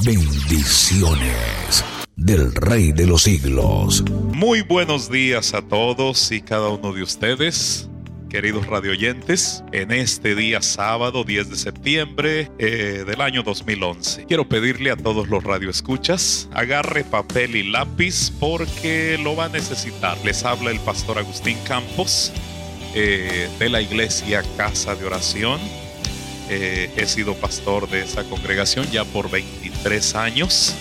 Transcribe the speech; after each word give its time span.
Bendiciones 0.00 1.84
del 2.16 2.54
Rey 2.54 2.92
de 2.92 3.06
los 3.06 3.22
siglos. 3.24 4.02
Muy 4.10 4.62
buenos 4.62 5.10
días 5.10 5.52
a 5.52 5.60
todos 5.60 6.32
y 6.32 6.40
cada 6.40 6.70
uno 6.70 6.94
de 6.94 7.02
ustedes 7.02 7.88
queridos 8.32 8.66
radioyentes, 8.66 9.62
en 9.72 9.92
este 9.92 10.34
día 10.34 10.62
sábado 10.62 11.22
10 11.22 11.50
de 11.50 11.56
septiembre 11.56 12.50
eh, 12.58 13.04
del 13.06 13.20
año 13.20 13.42
2011. 13.42 14.24
Quiero 14.24 14.48
pedirle 14.48 14.90
a 14.90 14.96
todos 14.96 15.28
los 15.28 15.44
radioescuchas, 15.44 16.48
agarre 16.54 17.04
papel 17.04 17.54
y 17.56 17.70
lápiz 17.70 18.32
porque 18.40 19.18
lo 19.22 19.36
va 19.36 19.44
a 19.44 19.48
necesitar. 19.50 20.16
Les 20.24 20.46
habla 20.46 20.70
el 20.70 20.80
pastor 20.80 21.18
Agustín 21.18 21.58
Campos 21.68 22.32
eh, 22.94 23.50
de 23.58 23.68
la 23.68 23.82
iglesia 23.82 24.42
Casa 24.56 24.94
de 24.94 25.04
Oración. 25.04 25.60
Eh, 26.48 26.90
he 26.96 27.06
sido 27.06 27.34
pastor 27.34 27.88
de 27.88 28.02
esa 28.02 28.24
congregación 28.24 28.90
ya 28.90 29.04
por 29.04 29.30
23 29.82 30.14
años. 30.14 30.74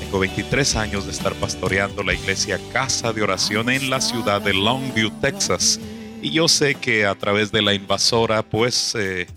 Tengo 0.00 0.18
23 0.18 0.74
años 0.74 1.04
de 1.06 1.12
estar 1.12 1.34
pastoreando 1.34 2.02
la 2.02 2.14
iglesia 2.14 2.58
Casa 2.72 3.12
de 3.12 3.22
Oración 3.22 3.70
en 3.70 3.90
la 3.90 4.00
ciudad 4.00 4.42
de 4.42 4.52
Longview, 4.52 5.10
Texas. 5.20 5.78
Y 6.20 6.30
yo 6.30 6.48
sé 6.48 6.74
que 6.74 7.06
a 7.06 7.14
través 7.14 7.52
de 7.52 7.62
la 7.62 7.74
invasora, 7.74 8.42
pues 8.42 8.96
eh, 8.98 9.28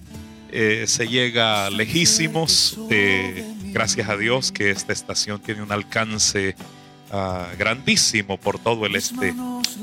eh, 0.52 0.86
se 0.88 1.08
llega 1.08 1.70
lejísimos. 1.70 2.80
Eh, 2.90 3.46
gracias 3.66 4.10
a 4.10 4.18
Dios 4.18 4.52
que 4.52 4.72
esta 4.72 4.94
estación 4.94 5.40
tiene 5.40 5.62
un 5.62 5.72
alcance 5.72 6.56
ah, 7.12 7.50
grandísimo 7.56 8.40
por 8.40 8.58
todo 8.58 8.88
el 8.88 8.96
este 8.96 9.36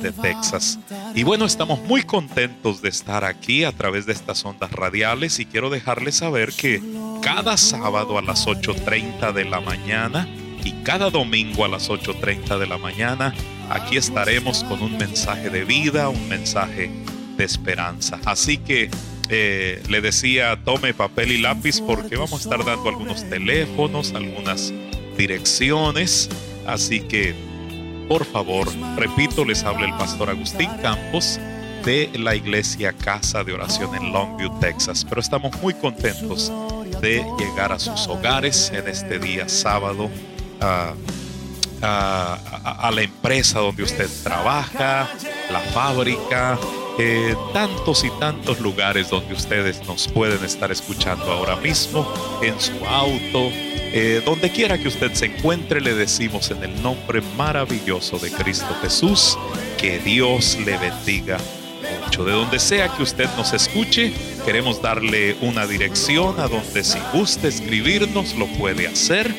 de 0.02 0.10
Texas. 0.10 0.80
Y 1.15 1.23
bueno, 1.23 1.45
estamos 1.45 1.80
muy 1.85 2.02
contentos 2.02 2.83
de 2.83 2.88
estar 2.88 3.24
aquí 3.24 3.62
a 3.62 3.71
través 3.71 4.07
de 4.07 4.12
estas 4.12 4.45
ondas 4.45 4.73
radiales 4.73 5.38
y 5.38 5.47
quiero 5.47 5.71
dejarles 5.71 6.16
saber 6.16 6.52
que 6.52 6.83
cada 7.23 7.56
sábado 7.56 8.19
a 8.19 8.23
las 8.23 8.47
8.30 8.47 9.33
de 9.33 9.45
la 9.45 9.60
mañana 9.60 10.29
y 10.65 10.73
cada 10.84 11.10
domingo 11.10 11.65
a 11.65 11.69
las 11.69 11.91
8.30 11.91 12.59
de 12.59 12.66
la 12.66 12.79
mañana 12.79 13.35
aquí 13.71 13.96
estaremos 13.96 14.65
con 14.65 14.82
un 14.82 14.96
mensaje 14.96 15.51
de 15.51 15.65
vida, 15.65 16.09
un 16.09 16.29
mensaje 16.29 16.90
de 17.37 17.45
esperanza. 17.45 18.18
Así 18.24 18.59
que 18.59 18.90
eh, 19.29 19.82
le 19.88 20.01
decía, 20.01 20.59
tome 20.65 20.95
papel 20.95 21.32
y 21.32 21.38
lápiz 21.38 21.80
porque 21.80 22.16
vamos 22.16 22.32
a 22.32 22.37
estar 22.37 22.65
dando 22.65 22.88
algunos 22.88 23.29
teléfonos, 23.29 24.12
algunas 24.15 24.73
direcciones. 25.16 26.29
Así 26.66 27.01
que, 27.01 27.34
por 28.09 28.24
favor, 28.24 28.68
repito, 28.96 29.45
les 29.45 29.62
habla 29.62 29.87
el 29.87 29.93
pastor 29.93 30.30
Agustín 30.30 30.71
Campos 30.82 31.38
de 31.84 32.10
la 32.18 32.34
iglesia 32.34 32.93
Casa 32.93 33.45
de 33.45 33.52
Oración 33.52 33.95
en 33.95 34.12
Longview, 34.12 34.59
Texas. 34.60 35.07
Pero 35.09 35.21
estamos 35.21 35.52
muy 35.62 35.74
contentos 35.74 36.52
de 37.01 37.24
llegar 37.38 37.73
a 37.73 37.79
sus 37.79 38.06
hogares 38.09 38.70
en 38.74 38.88
este 38.88 39.18
día 39.18 39.48
sábado. 39.48 40.10
A, 40.60 40.95
la 41.82 43.01
empresa 43.01 43.60
donde 43.60 43.82
usted 43.82 44.06
trabaja, 44.23 45.09
la 45.51 45.60
fábrica, 45.73 46.59
eh, 46.98 47.34
tantos 47.54 48.04
y 48.04 48.10
tantos 48.21 48.60
lugares 48.60 49.09
donde 49.09 49.32
ustedes 49.32 49.87
nos 49.87 50.06
pueden 50.06 50.45
estar 50.45 50.71
escuchando 50.71 51.32
ahora 51.32 51.56
mismo, 51.56 52.06
en 52.43 52.60
su 52.60 52.84
auto, 52.84 53.48
eh, 53.93 54.21
donde 54.26 54.51
quiera 54.51 54.76
que 54.76 54.88
usted 54.88 55.15
se 55.15 55.26
encuentre, 55.26 55.80
le 55.80 55.95
decimos 55.95 56.51
en 56.51 56.62
el 56.62 56.82
nombre 56.82 57.23
maravilloso 57.38 58.18
de 58.18 58.30
Cristo 58.30 58.76
Jesús, 58.82 59.38
que 59.78 59.98
Dios 60.01 60.59
le 60.66 60.76
bendiga 60.76 61.38
mucho. 62.04 62.24
De 62.24 62.32
donde 62.32 62.59
sea 62.59 62.88
que 62.88 63.02
usted 63.02 63.28
nos 63.37 63.52
escuche, 63.52 64.12
queremos 64.50 64.82
darle 64.82 65.37
una 65.43 65.65
dirección 65.65 66.41
a 66.41 66.48
donde 66.48 66.82
si 66.82 66.98
gusta 67.12 67.47
escribirnos 67.47 68.34
lo 68.34 68.48
puede 68.48 68.88
hacer 68.88 69.32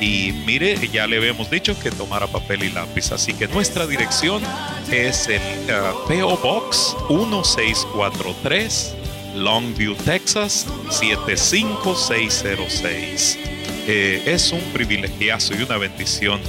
y 0.00 0.32
mire, 0.46 0.78
ya 0.90 1.06
le 1.06 1.18
habíamos 1.18 1.50
dicho 1.50 1.78
que 1.78 1.90
tomara 1.90 2.26
papel 2.28 2.62
y 2.62 2.70
lápiz. 2.70 3.12
Así 3.12 3.34
que 3.34 3.46
nuestra 3.46 3.86
dirección 3.86 4.42
es 4.90 5.28
el 5.28 5.42
uh, 5.68 6.08
PO 6.08 6.38
Box 6.38 6.96
1643, 7.10 8.94
Longview, 9.36 9.94
Texas 9.96 10.66
75606. 10.88 13.38
Eh, 13.86 14.22
es 14.24 14.50
un 14.50 14.62
privilegiazo 14.72 15.56
y 15.56 15.62
una 15.62 15.76
bendición 15.76 16.40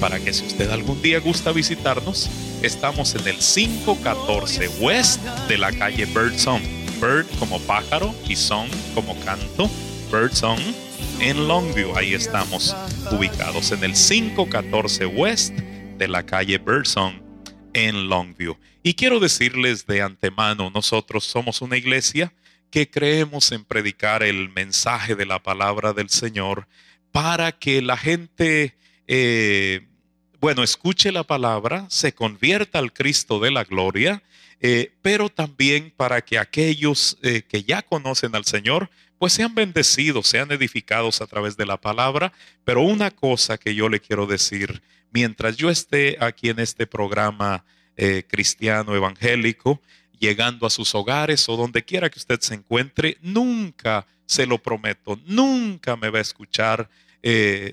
para 0.00 0.18
que 0.18 0.32
si 0.32 0.44
usted 0.44 0.68
algún 0.70 1.00
día 1.00 1.20
gusta 1.20 1.52
visitarnos, 1.52 2.28
estamos 2.62 3.14
en 3.14 3.28
el 3.28 3.36
514 3.36 4.68
West 4.80 5.22
de 5.48 5.58
la 5.58 5.70
calle 5.70 6.06
Birdsong. 6.06 6.62
Bird 7.00 7.26
como 7.38 7.60
pájaro 7.60 8.14
y 8.28 8.34
song 8.36 8.68
como 8.94 9.18
canto. 9.20 9.70
Birdsong 10.12 10.60
en 11.20 11.48
Longview. 11.48 11.96
Ahí 11.96 12.12
estamos 12.12 12.76
ubicados 13.10 13.72
en 13.72 13.82
el 13.82 13.94
514 13.94 15.06
West 15.06 15.54
de 15.54 16.06
la 16.06 16.26
calle 16.26 16.58
Birdsong 16.58 17.14
en 17.72 18.10
Longview. 18.10 18.58
Y 18.82 18.92
quiero 18.92 19.20
decirles 19.20 19.86
de 19.86 20.02
antemano, 20.02 20.70
nosotros 20.70 21.24
somos 21.24 21.62
una 21.62 21.78
iglesia 21.78 22.34
que 22.70 22.90
creemos 22.90 23.50
en 23.52 23.64
predicar 23.64 24.22
el 24.22 24.50
mensaje 24.50 25.14
de 25.14 25.24
la 25.24 25.42
palabra 25.42 25.94
del 25.94 26.10
Señor 26.10 26.68
para 27.10 27.52
que 27.52 27.80
la 27.80 27.96
gente 27.96 28.76
eh, 29.06 29.88
bueno, 30.40 30.62
escuche 30.62 31.10
la 31.10 31.24
palabra, 31.24 31.86
se 31.88 32.14
convierta 32.14 32.78
al 32.78 32.92
Cristo 32.92 33.40
de 33.40 33.50
la 33.50 33.64
gloria 33.64 34.22
eh, 34.64 34.92
pero 35.02 35.28
también 35.28 35.92
para 35.96 36.22
que 36.22 36.38
aquellos 36.38 37.18
eh, 37.22 37.42
que 37.42 37.64
ya 37.64 37.82
conocen 37.82 38.36
al 38.36 38.44
Señor, 38.44 38.90
pues 39.22 39.34
sean 39.34 39.54
bendecidos, 39.54 40.26
sean 40.26 40.50
edificados 40.50 41.20
a 41.20 41.28
través 41.28 41.56
de 41.56 41.64
la 41.64 41.76
palabra. 41.76 42.32
Pero 42.64 42.82
una 42.82 43.12
cosa 43.12 43.56
que 43.56 43.72
yo 43.72 43.88
le 43.88 44.00
quiero 44.00 44.26
decir, 44.26 44.82
mientras 45.12 45.56
yo 45.56 45.70
esté 45.70 46.16
aquí 46.18 46.48
en 46.48 46.58
este 46.58 46.88
programa 46.88 47.64
eh, 47.96 48.24
cristiano 48.26 48.96
evangélico, 48.96 49.80
llegando 50.18 50.66
a 50.66 50.70
sus 50.70 50.92
hogares 50.96 51.48
o 51.48 51.56
donde 51.56 51.84
quiera 51.84 52.10
que 52.10 52.18
usted 52.18 52.40
se 52.40 52.54
encuentre, 52.54 53.16
nunca, 53.22 54.08
se 54.26 54.44
lo 54.44 54.58
prometo, 54.58 55.16
nunca 55.24 55.94
me 55.94 56.10
va 56.10 56.18
a 56.18 56.22
escuchar 56.22 56.90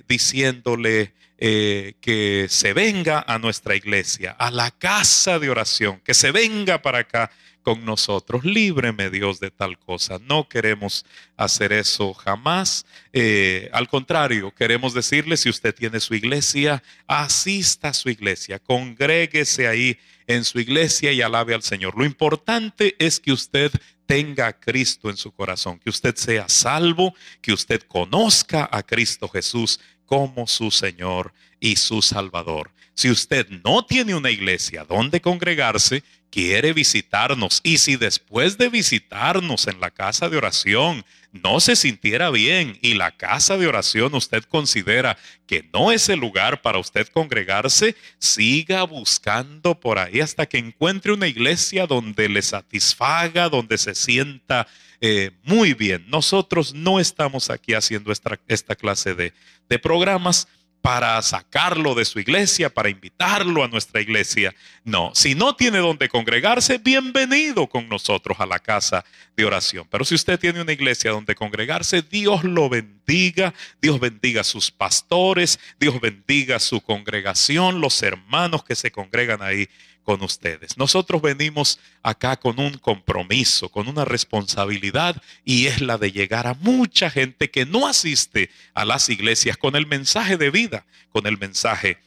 diciéndole, 0.07 1.13
eh, 1.41 1.93
que 2.01 2.47
se 2.49 2.73
venga 2.73 3.23
a 3.25 3.39
nuestra 3.39 3.73
iglesia, 3.73 4.31
a 4.31 4.51
la 4.51 4.71
casa 4.71 5.39
de 5.39 5.49
oración, 5.49 6.01
que 6.03 6.13
se 6.13 6.31
venga 6.31 6.81
para 6.81 6.99
acá 6.99 7.31
con 7.61 7.85
nosotros. 7.85 8.43
Líbreme 8.43 9.09
Dios 9.09 9.39
de 9.39 9.49
tal 9.49 9.77
cosa. 9.79 10.19
No 10.21 10.49
queremos 10.49 11.05
hacer 11.37 11.71
eso 11.71 12.13
jamás. 12.13 12.85
Eh, 13.13 13.69
al 13.71 13.87
contrario, 13.87 14.53
queremos 14.53 14.93
decirle, 14.93 15.37
si 15.37 15.49
usted 15.49 15.73
tiene 15.73 15.99
su 15.99 16.13
iglesia, 16.13 16.83
asista 17.07 17.89
a 17.89 17.93
su 17.93 18.09
iglesia, 18.09 18.59
congréguese 18.59 19.67
ahí 19.67 19.97
en 20.27 20.43
su 20.43 20.59
iglesia 20.59 21.11
y 21.11 21.21
alabe 21.21 21.53
al 21.53 21.63
Señor. 21.63 21.97
Lo 21.97 22.05
importante 22.05 22.95
es 22.99 23.19
que 23.19 23.31
usted 23.31 23.71
tenga 24.05 24.47
a 24.47 24.59
Cristo 24.59 25.09
en 25.09 25.17
su 25.17 25.31
corazón, 25.31 25.79
que 25.79 25.89
usted 25.89 26.15
sea 26.15 26.49
salvo, 26.49 27.13
que 27.41 27.53
usted 27.53 27.81
conozca 27.83 28.67
a 28.71 28.83
Cristo 28.83 29.29
Jesús 29.29 29.79
como 30.09 30.47
su 30.47 30.71
Señor 30.71 31.33
y 31.59 31.75
su 31.75 32.01
Salvador. 32.01 32.71
Si 32.99 33.09
usted 33.09 33.47
no 33.63 33.85
tiene 33.85 34.13
una 34.13 34.29
iglesia 34.29 34.83
donde 34.83 35.21
congregarse, 35.21 36.03
quiere 36.29 36.73
visitarnos 36.73 37.61
y 37.63 37.77
si 37.77 37.95
después 37.95 38.57
de 38.57 38.67
visitarnos 38.67 39.67
en 39.67 39.79
la 39.79 39.89
casa 39.89 40.27
de 40.27 40.35
oración 40.35 41.05
no 41.31 41.61
se 41.61 41.77
sintiera 41.77 42.29
bien 42.29 42.77
y 42.81 42.95
la 42.95 43.11
casa 43.11 43.57
de 43.57 43.67
oración 43.67 44.13
usted 44.15 44.43
considera 44.43 45.17
que 45.47 45.63
no 45.71 45.93
es 45.93 46.09
el 46.09 46.19
lugar 46.19 46.61
para 46.61 46.77
usted 46.77 47.07
congregarse, 47.07 47.95
siga 48.17 48.83
buscando 48.83 49.79
por 49.79 49.97
ahí 49.97 50.19
hasta 50.19 50.45
que 50.45 50.57
encuentre 50.57 51.13
una 51.13 51.29
iglesia 51.29 51.87
donde 51.87 52.27
le 52.27 52.41
satisfaga, 52.41 53.47
donde 53.47 53.77
se 53.77 53.95
sienta 53.95 54.67
eh, 54.99 55.31
muy 55.43 55.73
bien. 55.73 56.03
Nosotros 56.09 56.73
no 56.73 56.99
estamos 56.99 57.49
aquí 57.49 57.75
haciendo 57.75 58.11
esta, 58.11 58.75
clase 58.75 59.15
de 59.15 59.79
programas 59.79 60.49
para 60.81 61.21
sacarlo 61.21 61.93
de 61.93 62.05
su 62.05 62.19
iglesia, 62.19 62.69
para 62.69 62.89
invitarlo 62.89 63.63
a 63.63 63.67
nuestra 63.67 64.01
iglesia. 64.01 64.55
No, 64.83 65.11
si 65.13 65.35
no 65.35 65.55
tiene 65.55 65.79
donde 65.79 66.09
congregarse, 66.09 66.77
bienvenido 66.77 67.67
con 67.67 67.89
nosotros 67.89 68.39
a 68.39 68.45
la 68.45 68.59
casa 68.59 69.03
de 69.35 69.45
oración. 69.45 69.87
Pero 69.89 70.05
si 70.05 70.15
usted 70.15 70.39
tiene 70.39 70.61
una 70.61 70.71
iglesia 70.71 71.11
donde 71.11 71.35
congregarse, 71.35 72.01
Dios 72.01 72.43
lo 72.43 72.69
bendiga, 72.69 73.53
Dios 73.81 73.99
bendiga 73.99 74.41
a 74.41 74.45
sus 74.45 74.71
pastores, 74.71 75.59
Dios 75.79 75.99
bendiga 75.99 76.59
su 76.59 76.81
congregación, 76.81 77.81
los 77.81 78.01
hermanos 78.01 78.63
que 78.63 78.75
se 78.75 78.91
congregan 78.91 79.41
ahí 79.41 79.67
con 80.03 80.23
ustedes. 80.23 80.77
Nosotros 80.77 81.21
venimos 81.21 81.79
acá 82.01 82.37
con 82.37 82.59
un 82.59 82.77
compromiso, 82.77 83.69
con 83.69 83.87
una 83.87 84.05
responsabilidad 84.05 85.21
y 85.45 85.67
es 85.67 85.81
la 85.81 85.97
de 85.97 86.11
llegar 86.11 86.47
a 86.47 86.55
mucha 86.55 87.09
gente 87.09 87.51
que 87.51 87.65
no 87.65 87.87
asiste 87.87 88.49
a 88.73 88.85
las 88.85 89.09
iglesias 89.09 89.57
con 89.57 89.75
el 89.75 89.87
mensaje 89.87 90.37
de 90.37 90.49
vida, 90.49 90.85
con 91.11 91.27
el 91.27 91.37
mensaje 91.37 91.99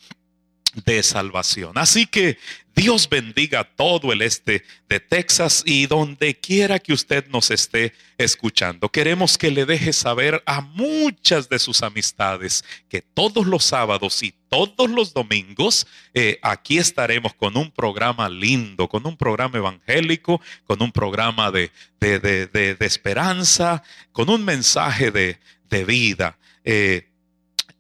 de 0.75 1.03
salvación. 1.03 1.77
Así 1.77 2.07
que 2.07 2.39
Dios 2.75 3.09
bendiga 3.09 3.65
todo 3.65 4.13
el 4.13 4.23
este 4.23 4.65
de 4.89 4.99
Texas 4.99 5.63
y 5.67 5.87
donde 5.87 6.39
quiera 6.39 6.79
que 6.79 6.95
usted 6.95 7.27
nos 7.29 7.51
esté 7.51 7.93
escuchando. 8.17 8.89
Queremos 8.89 9.37
que 9.37 9.51
le 9.51 9.67
deje 9.67 9.93
saber 9.93 10.43
a 10.47 10.63
muchas 10.63 11.51
de 11.51 11.59
sus 11.59 11.83
amistades 11.83 12.65
que 12.89 13.03
todos 13.03 13.47
los 13.47 13.65
sábados 13.65 14.23
y 14.23 14.35
todos 14.49 14.91
los 14.91 15.13
domingos 15.13 15.87
eh, 16.15 16.39
aquí 16.43 16.79
estaremos 16.79 17.35
con 17.35 17.57
un 17.57 17.71
programa 17.71 18.29
lindo, 18.31 18.89
con 18.89 19.07
un 19.07 19.17
programa 19.19 19.59
evangélico, 19.59 20.41
con 20.65 20.83
un 20.83 20.93
programa 20.93 21.51
de, 21.51 21.71
de, 22.01 22.77
esperanza, 22.81 23.83
con 24.13 24.31
un 24.31 24.45
mensaje 24.45 25.11
de, 25.11 25.39
vida. 25.85 26.39
Eh, 26.65 27.12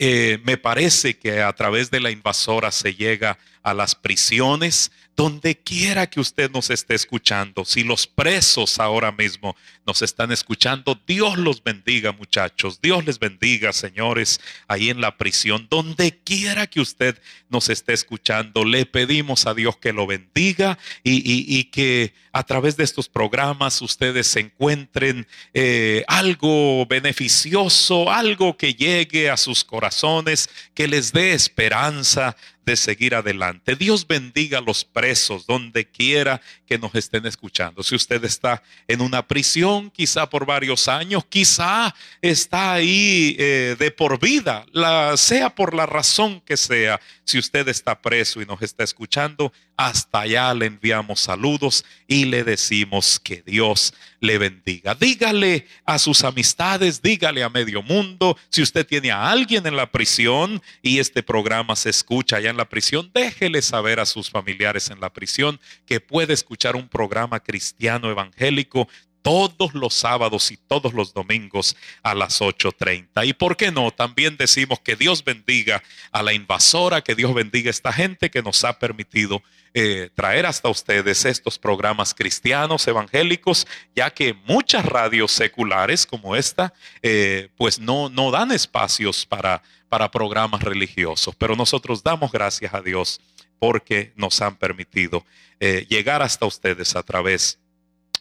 eh, 0.04 0.40
me 0.42 0.56
parece 0.56 1.14
que 1.14 1.42
a 1.42 1.52
través 1.52 1.88
de 1.92 2.00
la 2.00 2.10
invasora 2.10 2.72
se 2.72 2.92
llega 2.92 3.38
a 3.62 3.74
las 3.74 3.94
prisiones, 3.94 4.90
donde 5.14 5.58
quiera 5.58 6.08
que 6.08 6.20
usted 6.20 6.50
nos 6.50 6.70
esté 6.70 6.94
escuchando. 6.94 7.64
Si 7.64 7.84
los 7.84 8.06
presos 8.06 8.78
ahora 8.78 9.12
mismo 9.12 9.54
nos 9.86 10.00
están 10.00 10.32
escuchando, 10.32 10.98
Dios 11.06 11.36
los 11.36 11.62
bendiga 11.62 12.12
muchachos, 12.12 12.80
Dios 12.80 13.04
les 13.04 13.18
bendiga 13.18 13.72
señores 13.72 14.40
ahí 14.68 14.88
en 14.88 15.00
la 15.00 15.18
prisión, 15.18 15.66
donde 15.70 16.18
quiera 16.24 16.66
que 16.66 16.80
usted 16.80 17.20
nos 17.50 17.68
esté 17.68 17.92
escuchando, 17.92 18.64
le 18.64 18.86
pedimos 18.86 19.46
a 19.46 19.54
Dios 19.54 19.76
que 19.76 19.92
lo 19.92 20.06
bendiga 20.06 20.78
y, 21.04 21.64
que 21.64 22.14
a 22.32 22.42
través 22.42 22.76
de 22.76 22.84
estos 22.84 23.08
programas 23.08 23.82
ustedes 23.82 24.34
encuentren 24.36 25.26
eh, 25.52 26.04
algo 26.08 26.86
beneficioso, 26.86 28.10
algo 28.10 28.56
que 28.56 28.74
llegue 28.74 29.30
a 29.30 29.36
sus 29.36 29.62
corazones, 29.62 30.48
que 30.74 30.88
les 30.88 31.12
dé 31.12 31.34
esperanza 31.34 32.36
de 32.64 32.76
seguir 32.76 33.14
adelante. 33.14 33.76
Dios 33.76 34.06
bendiga 34.06 34.58
a 34.58 34.62
los 34.62 34.84
presos 34.84 35.46
donde 35.46 35.88
quiera 35.88 36.40
que 36.66 36.78
nos 36.78 36.94
estén 36.94 37.26
escuchando. 37.26 37.82
Si 37.82 37.94
usted 37.94 38.24
está 38.24 38.62
en 38.86 39.00
una 39.00 39.26
prisión, 39.26 39.90
quizá 39.90 40.28
por 40.28 40.46
varios 40.46 40.88
años, 40.88 41.24
quizá 41.28 41.94
está 42.20 42.74
ahí 42.74 43.36
eh, 43.38 43.76
de 43.78 43.90
por 43.90 44.20
vida, 44.20 44.64
la, 44.72 45.16
sea 45.16 45.54
por 45.54 45.74
la 45.74 45.86
razón 45.86 46.40
que 46.40 46.56
sea. 46.56 47.00
Si 47.24 47.38
usted 47.38 47.68
está 47.68 48.00
preso 48.00 48.42
y 48.42 48.46
nos 48.46 48.60
está 48.62 48.84
escuchando, 48.84 49.52
hasta 49.76 50.20
allá 50.20 50.52
le 50.54 50.66
enviamos 50.66 51.20
saludos 51.20 51.84
y 52.06 52.24
le 52.24 52.44
decimos 52.44 53.18
que 53.18 53.42
Dios 53.42 53.94
le 54.20 54.38
bendiga. 54.38 54.94
Dígale 54.94 55.66
a 55.84 55.98
sus 55.98 56.24
amistades, 56.24 57.00
dígale 57.00 57.42
a 57.42 57.48
medio 57.48 57.82
mundo. 57.82 58.36
Si 58.48 58.62
usted 58.62 58.86
tiene 58.86 59.10
a 59.12 59.30
alguien 59.30 59.66
en 59.66 59.76
la 59.76 59.90
prisión 59.90 60.60
y 60.82 60.98
este 60.98 61.22
programa 61.22 61.76
se 61.76 61.90
escucha 61.90 62.36
allá 62.36 62.50
en 62.50 62.56
la 62.56 62.68
prisión, 62.68 63.10
déjele 63.14 63.62
saber 63.62 64.00
a 64.00 64.06
sus 64.06 64.30
familiares 64.30 64.90
en 64.90 65.00
la 65.00 65.12
prisión 65.12 65.60
que 65.86 66.00
puede 66.00 66.34
escuchar 66.34 66.76
un 66.76 66.88
programa 66.88 67.40
cristiano 67.40 68.10
evangélico 68.10 68.88
todos 69.22 69.74
los 69.74 69.94
sábados 69.94 70.50
y 70.50 70.56
todos 70.56 70.92
los 70.92 71.14
domingos 71.14 71.76
a 72.02 72.14
las 72.14 72.40
8.30. 72.40 73.26
Y 73.26 73.32
por 73.32 73.56
qué 73.56 73.70
no, 73.70 73.90
también 73.92 74.36
decimos 74.36 74.80
que 74.80 74.96
Dios 74.96 75.24
bendiga 75.24 75.82
a 76.10 76.22
la 76.22 76.32
invasora, 76.32 77.02
que 77.02 77.14
Dios 77.14 77.32
bendiga 77.32 77.68
a 77.68 77.70
esta 77.70 77.92
gente 77.92 78.30
que 78.30 78.42
nos 78.42 78.64
ha 78.64 78.78
permitido 78.78 79.42
eh, 79.74 80.10
traer 80.14 80.44
hasta 80.44 80.68
ustedes 80.68 81.24
estos 81.24 81.58
programas 81.58 82.12
cristianos 82.12 82.86
evangélicos, 82.86 83.66
ya 83.96 84.10
que 84.10 84.34
muchas 84.34 84.84
radios 84.84 85.32
seculares 85.32 86.04
como 86.04 86.36
esta, 86.36 86.74
eh, 87.00 87.48
pues 87.56 87.78
no, 87.78 88.10
no 88.10 88.30
dan 88.30 88.52
espacios 88.52 89.24
para, 89.24 89.62
para 89.88 90.10
programas 90.10 90.62
religiosos, 90.62 91.34
pero 91.36 91.56
nosotros 91.56 92.02
damos 92.02 92.32
gracias 92.32 92.74
a 92.74 92.82
Dios 92.82 93.20
porque 93.58 94.12
nos 94.16 94.42
han 94.42 94.56
permitido 94.56 95.24
eh, 95.60 95.86
llegar 95.88 96.20
hasta 96.20 96.44
ustedes 96.44 96.96
a 96.96 97.02
través 97.02 97.58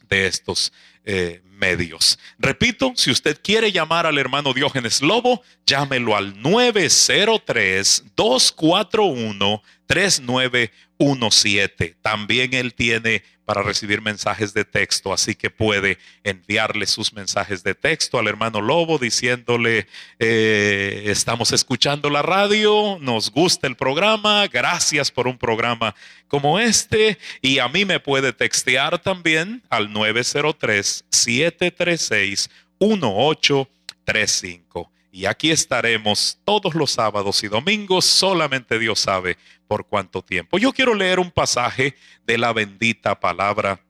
de 0.08 0.28
estos 0.28 0.72
medios. 1.62 2.18
Repito, 2.40 2.92
si 2.96 3.12
usted 3.12 3.40
quiere 3.42 3.72
llamar 3.72 4.06
al 4.08 4.18
hermano 4.18 4.54
Diógenes 4.54 5.02
Lobo, 5.02 5.44
llámelo 5.66 6.16
al 6.16 6.42
903-241-3917. 9.92 11.96
También 12.02 12.54
él 12.54 12.74
tiene 12.74 13.24
para 13.46 13.64
recibir 13.64 14.02
mensajes 14.02 14.54
de 14.54 14.64
texto, 14.64 15.12
así 15.12 15.36
que 15.36 15.50
puede 15.50 15.98
enviarle 16.24 16.86
sus 16.86 17.12
mensajes 17.12 17.64
de 17.64 17.76
texto 17.76 18.18
al 18.18 18.30
hermano 18.30 18.62
Lobo 18.62 18.98
diciéndole, 18.98 19.88
eh, 20.20 21.04
estamos 21.08 21.52
escuchando 21.52 22.10
la 22.10 22.22
radio, 22.22 22.98
nos 23.02 23.30
gusta 23.30 23.68
el 23.68 23.76
programa, 23.76 24.48
gracias 24.48 25.12
por 25.12 25.28
un 25.28 25.38
programa 25.38 25.94
como 26.30 26.60
este, 26.60 27.18
y 27.42 27.60
a 27.60 27.68
mí 27.68 27.84
me 27.84 28.00
puede 28.00 28.32
textear 28.32 29.00
también 29.00 29.62
al 29.70 29.92
903 29.92 31.04
736 31.10 32.50
1835. 32.80 34.90
Y 35.12 35.26
aquí 35.26 35.52
estaremos 35.52 36.40
todos 36.46 36.74
los 36.74 36.92
sábados 36.92 37.44
y 37.44 37.50
domingos, 37.50 38.06
solamente 38.06 38.80
Dios 38.80 39.02
sabe 39.02 39.38
por 39.68 39.86
cuánto 39.86 40.22
tiempo. 40.22 40.58
Yo 40.58 40.72
quiero 40.72 40.96
leer 40.96 41.20
un 41.20 41.32
pasaje 41.32 41.96
de 42.26 42.38
la 42.38 42.54
bendita 42.54 43.20
palabra 43.20 43.82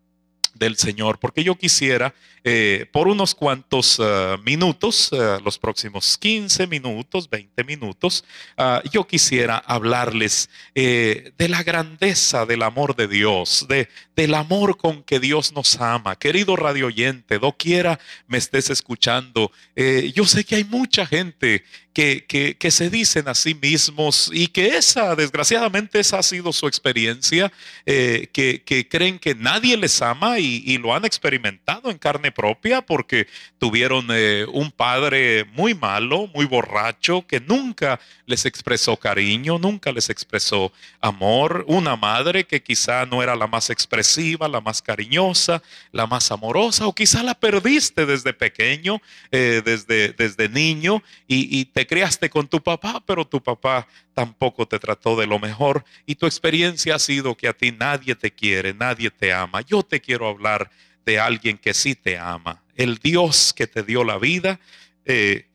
del 0.55 0.77
Señor, 0.77 1.19
porque 1.19 1.43
yo 1.43 1.55
quisiera 1.55 2.13
eh, 2.43 2.87
por 2.91 3.07
unos 3.07 3.35
cuantos 3.35 3.99
uh, 3.99 4.37
minutos, 4.43 5.11
uh, 5.11 5.39
los 5.43 5.59
próximos 5.59 6.17
15 6.17 6.67
minutos, 6.67 7.29
20 7.29 7.63
minutos, 7.63 8.23
uh, 8.57 8.87
yo 8.91 9.05
quisiera 9.05 9.57
hablarles 9.57 10.49
eh, 10.73 11.33
de 11.37 11.49
la 11.49 11.63
grandeza 11.63 12.45
del 12.45 12.63
amor 12.63 12.95
de 12.95 13.07
Dios, 13.07 13.65
de, 13.69 13.89
del 14.15 14.33
amor 14.33 14.77
con 14.77 15.03
que 15.03 15.19
Dios 15.19 15.53
nos 15.53 15.79
ama. 15.79 16.15
Querido 16.15 16.55
radio 16.55 16.87
oyente, 16.87 17.39
doquiera 17.39 17.99
me 18.27 18.37
estés 18.37 18.69
escuchando, 18.69 19.51
eh, 19.75 20.11
yo 20.15 20.25
sé 20.25 20.43
que 20.43 20.55
hay 20.55 20.63
mucha 20.63 21.05
gente 21.05 21.63
que, 21.93 22.25
que, 22.25 22.55
que, 22.55 22.71
se 22.71 22.89
dicen 22.89 23.27
a 23.27 23.35
sí 23.35 23.53
mismos 23.53 24.29
y 24.33 24.47
que 24.47 24.77
esa, 24.77 25.15
desgraciadamente, 25.15 25.99
esa 25.99 26.19
ha 26.19 26.23
sido 26.23 26.53
su 26.53 26.67
experiencia, 26.67 27.51
eh, 27.85 28.29
que, 28.31 28.63
que, 28.63 28.87
creen 28.87 29.19
que 29.19 29.35
nadie 29.35 29.75
les 29.75 30.01
ama 30.01 30.39
y, 30.39 30.63
y, 30.65 30.77
lo 30.77 30.95
han 30.95 31.03
experimentado 31.03 31.91
en 31.91 31.97
propia 32.31 32.81
porque 32.81 33.27
tuvieron 33.57 34.07
eh, 34.11 34.45
un 34.51 34.71
padre 34.71 35.45
muy 35.53 35.73
malo, 35.73 36.27
muy 36.33 36.45
borracho, 36.45 37.25
que 37.27 37.39
nunca 37.39 37.99
les 38.25 38.45
expresó 38.45 38.97
cariño, 38.97 39.59
nunca 39.59 39.91
les 39.91 40.09
expresó 40.09 40.71
amor, 40.99 41.65
una 41.67 41.95
madre 41.95 42.45
que 42.45 42.63
quizá 42.63 43.05
no 43.05 43.21
era 43.21 43.35
la 43.35 43.47
más 43.47 43.69
expresiva, 43.69 44.47
la 44.47 44.61
más 44.61 44.81
cariñosa, 44.81 45.61
la 45.91 46.07
más 46.07 46.31
amorosa, 46.31 46.87
o 46.87 46.95
quizá 46.95 47.23
la 47.23 47.33
perdiste 47.35 48.05
desde 48.05 48.33
pequeño, 48.33 49.01
eh, 49.31 49.61
desde, 49.63 50.13
desde 50.13 50.49
niño, 50.49 51.03
y, 51.27 51.59
y 51.59 51.65
te 51.65 51.85
criaste 51.85 52.29
con 52.29 52.47
tu 52.47 52.61
papá, 52.61 53.03
pero 53.05 53.25
tu 53.25 53.41
papá 53.41 53.87
tampoco 54.13 54.67
te 54.67 54.79
trató 54.79 55.15
de 55.15 55.25
lo 55.25 55.39
mejor 55.39 55.83
y 56.05 56.15
tu 56.15 56.25
experiencia 56.25 56.95
ha 56.95 56.99
sido 56.99 57.35
que 57.35 57.47
a 57.47 57.53
ti 57.53 57.71
nadie 57.71 58.15
te 58.15 58.31
quiere, 58.31 58.73
nadie 58.73 59.09
te 59.09 59.33
ama. 59.33 59.61
Yo 59.61 59.83
te 59.83 60.01
quiero 60.01 60.27
hablar 60.27 60.69
de 61.05 61.19
alguien 61.19 61.57
que 61.57 61.73
sí 61.73 61.95
te 61.95 62.17
ama, 62.17 62.63
el 62.75 62.97
Dios 62.97 63.53
que 63.53 63.67
te 63.67 63.83
dio 63.83 64.03
la 64.03 64.17
vida, 64.17 64.59
eh, 65.05 65.47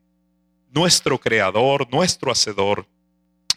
nuestro 0.71 1.19
creador, 1.19 1.89
nuestro 1.91 2.31
hacedor, 2.31 2.87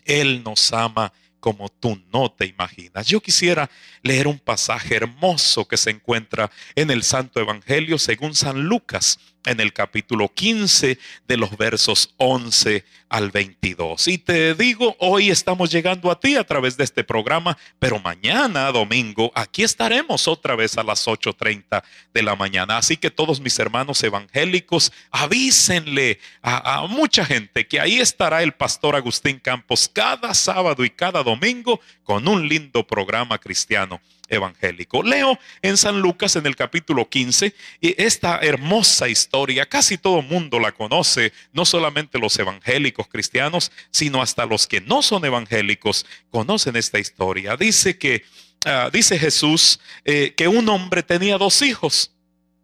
Él 0.05 0.43
nos 0.43 0.72
ama 0.72 1.12
como 1.39 1.69
tú 1.69 2.01
no 2.12 2.31
te 2.31 2.46
imaginas. 2.46 3.08
Yo 3.08 3.22
quisiera 3.22 3.69
leer 4.03 4.27
un 4.27 4.39
pasaje 4.39 4.96
hermoso 4.96 5.67
que 5.67 5.77
se 5.77 5.89
encuentra 5.89 6.51
en 6.75 6.91
el 6.91 7.03
Santo 7.03 7.39
Evangelio 7.39 7.98
según 7.98 8.36
San 8.36 8.63
Lucas, 8.63 9.19
en 9.46 9.60
el 9.60 9.74
capítulo 9.74 10.29
15 10.29 11.00
de 11.27 11.38
los 11.38 11.58
versos 11.58 12.13
11 12.17 12.84
al 13.10 13.31
22. 13.31 14.08
Y 14.08 14.17
te 14.17 14.53
digo, 14.53 14.96
hoy 15.00 15.29
estamos 15.29 15.72
llegando 15.72 16.12
a 16.12 16.19
ti 16.19 16.36
a 16.36 16.43
través 16.43 16.77
de 16.77 16.84
este 16.84 17.03
programa, 17.03 17.58
pero 17.79 18.00
mañana, 18.00 18.72
domingo, 18.72 19.31
aquí 19.34 19.63
estaremos 19.63 20.27
otra 20.27 20.55
vez 20.55 20.77
a 20.77 20.84
las 20.84 21.08
8.30 21.08 21.84
de 22.13 22.22
la 22.22 22.36
mañana. 22.36 22.77
Así 22.77 22.98
que 22.98 23.10
todos 23.10 23.39
mis 23.39 23.58
hermanos 23.60 24.03
evangélicos, 24.03 24.91
avísenle 25.12 26.19
a, 26.41 26.81
a 26.81 26.88
mucha 26.88 27.25
gente 27.25 27.67
que 27.67 27.79
ahí 27.79 28.00
estará 28.00 28.43
el 28.43 28.53
pastor 28.53 28.96
Agustín 28.96 29.39
Campos 29.39 29.89
cada 29.91 30.34
sábado 30.34 30.86
y 30.86 30.89
cada 30.89 31.24
domingo 31.24 31.79
con 32.03 32.27
un 32.27 32.48
lindo 32.48 32.86
programa 32.86 33.38
cristiano 33.39 34.00
evangélico. 34.29 35.03
Leo 35.03 35.38
en 35.62 35.77
San 35.77 36.01
Lucas 36.01 36.36
en 36.36 36.45
el 36.45 36.55
capítulo 36.55 37.09
15 37.09 37.53
y 37.81 38.01
esta 38.01 38.39
hermosa 38.39 39.09
historia, 39.09 39.65
casi 39.67 39.98
todo 39.98 40.21
mundo 40.21 40.59
la 40.59 40.71
conoce, 40.71 41.33
no 41.51 41.65
solamente 41.65 42.19
los 42.19 42.38
evangélicos 42.39 43.07
cristianos, 43.07 43.71
sino 43.91 44.21
hasta 44.21 44.45
los 44.45 44.67
que 44.67 44.81
no 44.81 45.01
son 45.01 45.25
evangélicos 45.25 46.05
conocen 46.29 46.75
esta 46.75 47.00
historia. 47.00 47.57
Dice 47.57 47.98
que, 47.98 48.24
uh, 48.65 48.89
dice 48.91 49.17
Jesús 49.17 49.79
eh, 50.05 50.33
que 50.36 50.48
un 50.48 50.69
hombre 50.69 51.03
tenía 51.03 51.38
dos 51.38 51.62
hijos. 51.62 52.12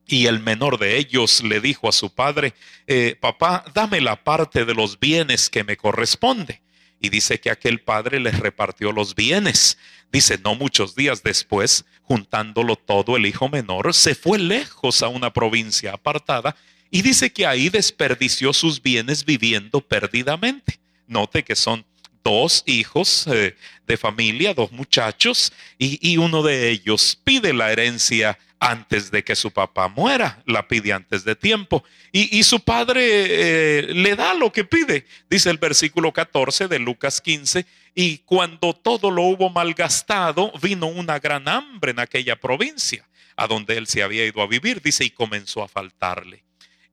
Y 0.07 0.27
el 0.27 0.39
menor 0.39 0.77
de 0.77 0.97
ellos 0.97 1.41
le 1.43 1.59
dijo 1.59 1.89
a 1.89 1.91
su 1.91 2.13
padre, 2.13 2.53
eh, 2.85 3.17
papá, 3.19 3.65
dame 3.73 4.01
la 4.01 4.23
parte 4.23 4.63
de 4.63 4.75
los 4.75 4.99
bienes 4.99 5.49
que 5.49 5.63
me 5.63 5.77
corresponde. 5.77 6.61
Y 6.99 7.09
dice 7.09 7.39
que 7.39 7.49
aquel 7.51 7.81
padre 7.81 8.19
les 8.19 8.39
repartió 8.39 8.91
los 8.91 9.15
bienes. 9.15 9.77
Dice, 10.11 10.37
no 10.37 10.55
muchos 10.55 10.95
días 10.95 11.23
después, 11.23 11.85
juntándolo 12.03 12.75
todo, 12.75 13.17
el 13.17 13.25
hijo 13.25 13.49
menor 13.49 13.93
se 13.93 14.15
fue 14.15 14.39
lejos 14.39 15.01
a 15.03 15.07
una 15.07 15.33
provincia 15.33 15.93
apartada 15.93 16.55
y 16.89 17.01
dice 17.01 17.33
que 17.33 17.45
ahí 17.45 17.69
desperdició 17.69 18.53
sus 18.53 18.81
bienes 18.81 19.25
viviendo 19.25 19.81
perdidamente. 19.81 20.79
Note 21.07 21.43
que 21.43 21.55
son 21.55 21.85
dos 22.25 22.63
hijos 22.65 23.27
eh, 23.27 23.55
de 23.85 23.97
familia, 23.97 24.55
dos 24.55 24.71
muchachos, 24.71 25.53
y, 25.77 26.17
uno 26.17 26.41
de 26.41 26.71
ellos 26.71 27.17
pide 27.23 27.53
la 27.53 27.71
herencia 27.71 28.39
antes 28.59 29.11
de 29.11 29.23
que 29.23 29.35
su 29.35 29.51
papá 29.51 29.87
muera, 29.89 30.41
la 30.47 30.67
pide 30.67 30.91
antes 30.91 31.23
de 31.23 31.35
tiempo. 31.35 31.83
Y, 32.11 32.35
y 32.35 32.43
su 32.43 32.59
padre 32.61 33.03
eh, 33.03 33.93
le 33.93 34.15
da 34.15 34.33
lo 34.33 34.51
que 34.51 34.63
pide, 34.63 35.05
dice 35.29 35.51
el 35.51 35.59
versículo 35.59 36.11
14 36.11 36.67
de 36.67 36.79
Lucas 36.79 37.21
15, 37.21 37.63
y 37.93 38.17
cuando 38.19 38.73
todo 38.73 39.11
lo 39.11 39.21
hubo 39.21 39.51
malgastado, 39.51 40.51
vino 40.63 40.87
una 40.87 41.19
gran 41.19 41.47
hambre 41.47 41.91
en 41.91 41.99
aquella 41.99 42.37
provincia, 42.37 43.07
a 43.35 43.45
donde 43.45 43.77
él 43.77 43.85
se 43.85 44.01
había 44.01 44.25
ido 44.25 44.41
a 44.41 44.47
vivir, 44.47 44.81
dice, 44.81 45.05
y 45.05 45.11
comenzó 45.11 45.61
a 45.61 45.67
faltarle. 45.67 46.43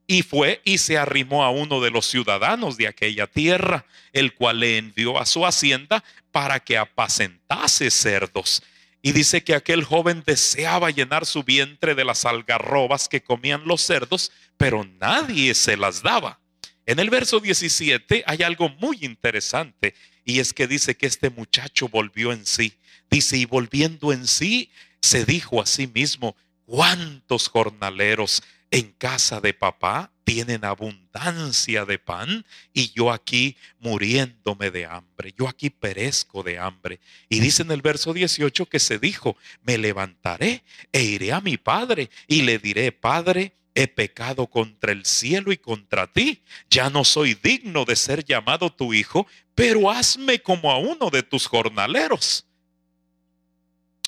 Y 0.05 0.23
fue 0.23 0.61
y 0.65 0.77
se 0.77 0.97
arrimó 0.97 1.43
a 1.43 1.49
uno 1.49 1.81
de 1.81 1.91
los 1.91 2.05
ciudadanos 2.05 2.77
de 2.77 2.87
aquella 2.87 3.27
tierra, 3.27 3.85
el 4.11 4.33
cual 4.33 4.59
le 4.59 4.77
envió 4.77 5.19
a 5.19 5.25
su 5.25 5.45
hacienda 5.45 6.03
para 6.31 6.59
que 6.59 6.77
apacentase 6.77 7.89
cerdos. 7.89 8.63
Y 9.01 9.11
dice 9.11 9.43
que 9.43 9.53
aquel 9.53 9.83
joven 9.83 10.23
deseaba 10.25 10.89
llenar 10.89 11.25
su 11.25 11.43
vientre 11.43 11.93
de 11.93 12.05
las 12.05 12.25
algarrobas 12.25 13.07
que 13.07 13.21
comían 13.21 13.63
los 13.65 13.81
cerdos, 13.81 14.31
pero 14.57 14.85
nadie 14.99 15.53
se 15.55 15.75
las 15.77 16.01
daba. 16.01 16.39
En 16.85 16.99
el 16.99 17.09
verso 17.09 17.39
17 17.39 18.23
hay 18.25 18.43
algo 18.43 18.69
muy 18.69 18.99
interesante 19.01 19.93
y 20.25 20.39
es 20.39 20.53
que 20.53 20.67
dice 20.67 20.95
que 20.95 21.05
este 21.05 21.29
muchacho 21.29 21.87
volvió 21.87 22.31
en 22.31 22.45
sí. 22.45 22.73
Dice, 23.09 23.37
y 23.37 23.45
volviendo 23.45 24.11
en 24.11 24.27
sí, 24.27 24.69
se 25.01 25.25
dijo 25.25 25.61
a 25.61 25.65
sí 25.65 25.87
mismo, 25.87 26.35
¿cuántos 26.65 27.49
jornaleros 27.49 28.41
en 28.73 28.91
casa 28.93 29.39
de 29.39 29.53
papá 29.53 30.11
tienen 30.23 30.65
abundancia 30.65 31.85
de 31.85 31.99
pan 31.99 32.43
y 32.73 32.91
yo 32.91 33.11
aquí 33.11 33.55
muriéndome 33.77 34.71
de 34.71 34.87
hambre, 34.87 35.31
yo 35.37 35.47
aquí 35.47 35.69
perezco 35.69 36.41
de 36.41 36.57
hambre. 36.57 36.99
Y 37.29 37.39
dice 37.39 37.61
en 37.61 37.69
el 37.69 37.83
verso 37.83 38.13
18 38.13 38.65
que 38.65 38.79
se 38.79 38.97
dijo, 38.97 39.37
me 39.61 39.77
levantaré 39.77 40.63
e 40.91 41.03
iré 41.03 41.33
a 41.33 41.39
mi 41.39 41.57
padre 41.57 42.09
y 42.25 42.41
le 42.41 42.57
diré, 42.57 42.91
Padre, 42.91 43.53
he 43.75 43.87
pecado 43.87 44.47
contra 44.47 44.91
el 44.91 45.05
cielo 45.05 45.51
y 45.51 45.57
contra 45.57 46.07
ti, 46.07 46.41
ya 46.67 46.89
no 46.89 47.05
soy 47.05 47.35
digno 47.35 47.85
de 47.85 47.95
ser 47.95 48.25
llamado 48.25 48.71
tu 48.71 48.91
hijo, 48.91 49.27
pero 49.53 49.91
hazme 49.91 50.41
como 50.41 50.71
a 50.71 50.79
uno 50.79 51.11
de 51.11 51.21
tus 51.21 51.45
jornaleros. 51.45 52.47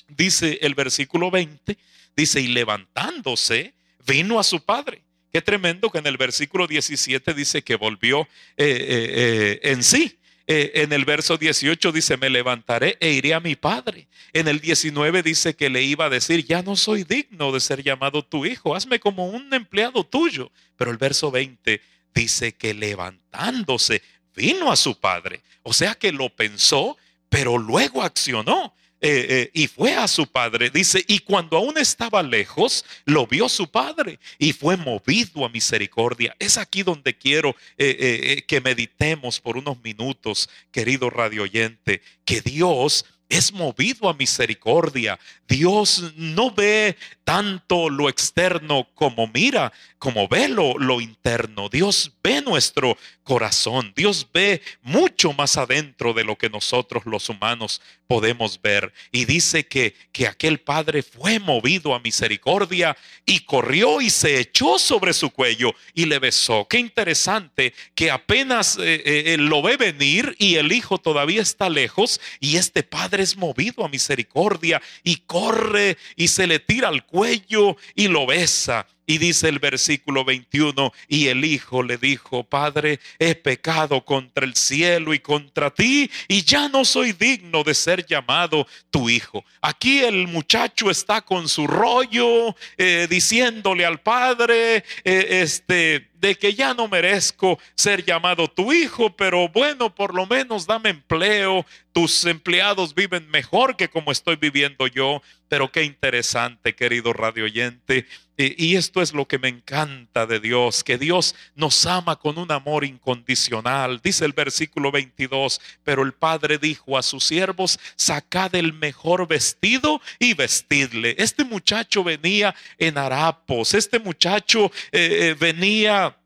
Dice 0.08 0.58
el 0.62 0.74
versículo 0.74 1.30
20, 1.30 1.78
dice, 2.16 2.40
y 2.40 2.48
levantándose, 2.48 3.76
vino 4.06 4.38
a 4.38 4.44
su 4.44 4.64
padre. 4.64 5.02
Qué 5.32 5.42
tremendo 5.42 5.90
que 5.90 5.98
en 5.98 6.06
el 6.06 6.16
versículo 6.16 6.66
17 6.66 7.34
dice 7.34 7.62
que 7.62 7.76
volvió 7.76 8.22
eh, 8.22 8.26
eh, 8.56 8.78
eh, 8.88 9.60
en 9.64 9.82
sí. 9.82 10.18
en 10.46 10.92
el 10.92 11.04
verso 11.04 11.36
18 11.36 11.90
dice, 11.92 12.16
me 12.16 12.30
levantaré 12.30 12.96
e 13.00 13.12
iré 13.12 13.34
a 13.34 13.40
mi 13.40 13.56
padre. 13.56 14.08
En 14.32 14.48
el 14.48 14.60
19 14.60 15.22
dice 15.22 15.54
que 15.56 15.68
le 15.68 15.82
iba 15.82 16.06
a 16.06 16.10
decir, 16.10 16.46
ya 16.46 16.62
no 16.62 16.76
soy 16.76 17.04
digno 17.04 17.52
de 17.52 17.60
ser 17.60 17.82
llamado 17.82 18.24
tu 18.24 18.46
hijo, 18.46 18.74
hazme 18.74 19.00
como 19.00 19.26
un 19.26 19.52
empleado 19.52 20.04
tuyo. 20.04 20.52
Pero 20.76 20.90
el 20.90 20.96
verso 20.98 21.30
20 21.30 21.82
dice 22.14 22.54
que 22.54 22.72
levantándose 22.72 24.02
vino 24.34 24.70
a 24.70 24.76
su 24.76 24.98
padre. 25.00 25.42
O 25.62 25.72
sea 25.72 25.96
que 25.96 26.12
lo 26.12 26.28
pensó, 26.28 26.96
pero 27.28 27.58
luego 27.58 28.02
accionó. 28.02 28.74
Eh, 29.02 29.26
eh, 29.28 29.50
y 29.52 29.66
fue 29.66 29.94
a 29.94 30.08
su 30.08 30.26
padre, 30.26 30.70
dice, 30.70 31.04
y 31.06 31.18
cuando 31.18 31.58
aún 31.58 31.76
estaba 31.76 32.22
lejos, 32.22 32.82
lo 33.04 33.26
vio 33.26 33.46
su 33.46 33.70
padre 33.70 34.18
y 34.38 34.54
fue 34.54 34.78
movido 34.78 35.44
a 35.44 35.50
misericordia. 35.50 36.34
Es 36.38 36.56
aquí 36.56 36.82
donde 36.82 37.16
quiero 37.16 37.54
eh, 37.76 38.42
que 38.48 38.60
meditemos 38.62 39.38
por 39.38 39.58
unos 39.58 39.82
minutos, 39.82 40.48
querido 40.72 41.10
radio 41.10 41.42
oyente, 41.42 42.00
que 42.24 42.40
Dios 42.40 43.04
es 43.28 43.52
movido 43.52 44.08
a 44.08 44.14
misericordia. 44.14 45.18
Dios 45.46 46.12
no 46.16 46.50
ve 46.50 46.96
tanto 47.26 47.90
lo 47.90 48.08
externo 48.08 48.86
como 48.94 49.26
mira, 49.26 49.72
como 49.98 50.28
ve 50.28 50.48
lo, 50.48 51.00
interno. 51.00 51.68
Dios 51.68 52.12
ve 52.22 52.40
nuestro 52.40 52.96
corazón. 53.24 53.92
Dios 53.96 54.24
ve 54.32 54.62
mucho 54.82 55.32
más 55.32 55.56
adentro 55.56 56.12
de 56.12 56.22
lo 56.22 56.38
que 56.38 56.48
nosotros 56.48 57.04
los 57.04 57.28
humanos 57.28 57.82
podemos 58.06 58.62
ver. 58.62 58.92
Y 59.10 59.24
dice 59.24 59.66
que, 59.66 59.96
que 60.12 60.28
aquel 60.28 60.60
padre 60.60 61.02
fue 61.02 61.40
movido 61.40 61.96
a 61.96 61.98
misericordia 61.98 62.96
y 63.24 63.40
corrió 63.40 64.00
y 64.00 64.10
se 64.10 64.38
echó 64.38 64.78
sobre 64.78 65.12
su 65.12 65.30
cuello 65.30 65.74
y 65.94 66.04
le 66.04 66.20
besó. 66.20 66.68
Qué 66.70 66.78
interesante 66.78 67.74
que 67.96 68.12
apenas 68.12 68.78
eh, 68.78 69.02
eh, 69.04 69.36
lo 69.36 69.62
ve 69.62 69.76
venir 69.76 70.36
y 70.38 70.54
el 70.54 70.70
hijo 70.70 70.98
todavía 70.98 71.42
está 71.42 71.68
lejos 71.68 72.20
y 72.38 72.56
este 72.56 72.84
padre 72.84 73.24
es 73.24 73.36
movido 73.36 73.84
a 73.84 73.88
misericordia 73.88 74.80
y 75.02 75.16
corre 75.26 75.98
y 76.14 76.28
se 76.28 76.46
le 76.46 76.60
tira 76.60 76.86
al 76.86 77.04
cuello 77.04 77.15
cuello 77.16 77.76
y 77.94 78.08
lo 78.08 78.26
besa. 78.26 78.86
Y 79.06 79.18
dice 79.18 79.48
el 79.48 79.58
versículo 79.60 80.24
21, 80.24 80.92
y 81.08 81.28
el 81.28 81.44
hijo 81.44 81.82
le 81.82 81.96
dijo, 81.96 82.44
Padre, 82.44 82.98
he 83.18 83.34
pecado 83.34 84.04
contra 84.04 84.44
el 84.44 84.54
cielo 84.54 85.14
y 85.14 85.20
contra 85.20 85.70
ti, 85.70 86.10
y 86.28 86.42
ya 86.42 86.68
no 86.68 86.84
soy 86.84 87.12
digno 87.12 87.62
de 87.62 87.74
ser 87.74 88.04
llamado 88.04 88.66
tu 88.90 89.08
hijo. 89.08 89.44
Aquí 89.60 90.00
el 90.00 90.26
muchacho 90.26 90.90
está 90.90 91.20
con 91.22 91.48
su 91.48 91.66
rollo, 91.66 92.56
eh, 92.76 93.06
diciéndole 93.08 93.84
al 93.84 94.00
padre, 94.00 94.84
eh, 95.04 95.26
este, 95.42 96.10
de 96.14 96.34
que 96.34 96.54
ya 96.54 96.74
no 96.74 96.88
merezco 96.88 97.58
ser 97.74 98.04
llamado 98.04 98.48
tu 98.48 98.72
hijo, 98.72 99.14
pero 99.14 99.48
bueno, 99.48 99.94
por 99.94 100.14
lo 100.14 100.26
menos 100.26 100.66
dame 100.66 100.90
empleo, 100.90 101.64
tus 101.92 102.24
empleados 102.24 102.94
viven 102.94 103.28
mejor 103.30 103.76
que 103.76 103.88
como 103.88 104.12
estoy 104.12 104.36
viviendo 104.36 104.86
yo. 104.86 105.22
Pero 105.48 105.70
qué 105.70 105.84
interesante, 105.84 106.74
querido 106.74 107.12
radio 107.12 107.44
oyente. 107.44 108.06
Y 108.36 108.76
esto 108.76 109.00
es 109.00 109.14
lo 109.14 109.26
que 109.26 109.38
me 109.38 109.48
encanta 109.48 110.26
de 110.26 110.40
Dios, 110.40 110.84
que 110.84 110.98
Dios 110.98 111.34
nos 111.54 111.86
ama 111.86 112.16
con 112.16 112.38
un 112.38 112.52
amor 112.52 112.84
incondicional. 112.84 114.00
Dice 114.02 114.24
el 114.26 114.32
versículo 114.32 114.92
22, 114.92 115.60
pero 115.84 116.02
el 116.02 116.12
Padre 116.12 116.58
dijo 116.58 116.98
a 116.98 117.02
sus 117.02 117.24
siervos, 117.24 117.78
sacad 117.96 118.54
el 118.54 118.72
mejor 118.72 119.26
vestido 119.26 120.00
y 120.18 120.34
vestidle. 120.34 121.14
Este 121.18 121.44
muchacho 121.44 122.04
venía 122.04 122.54
en 122.78 122.98
harapos, 122.98 123.74
este 123.74 123.98
muchacho 123.98 124.70
eh, 124.92 125.30
eh, 125.30 125.36
venía 125.38 126.16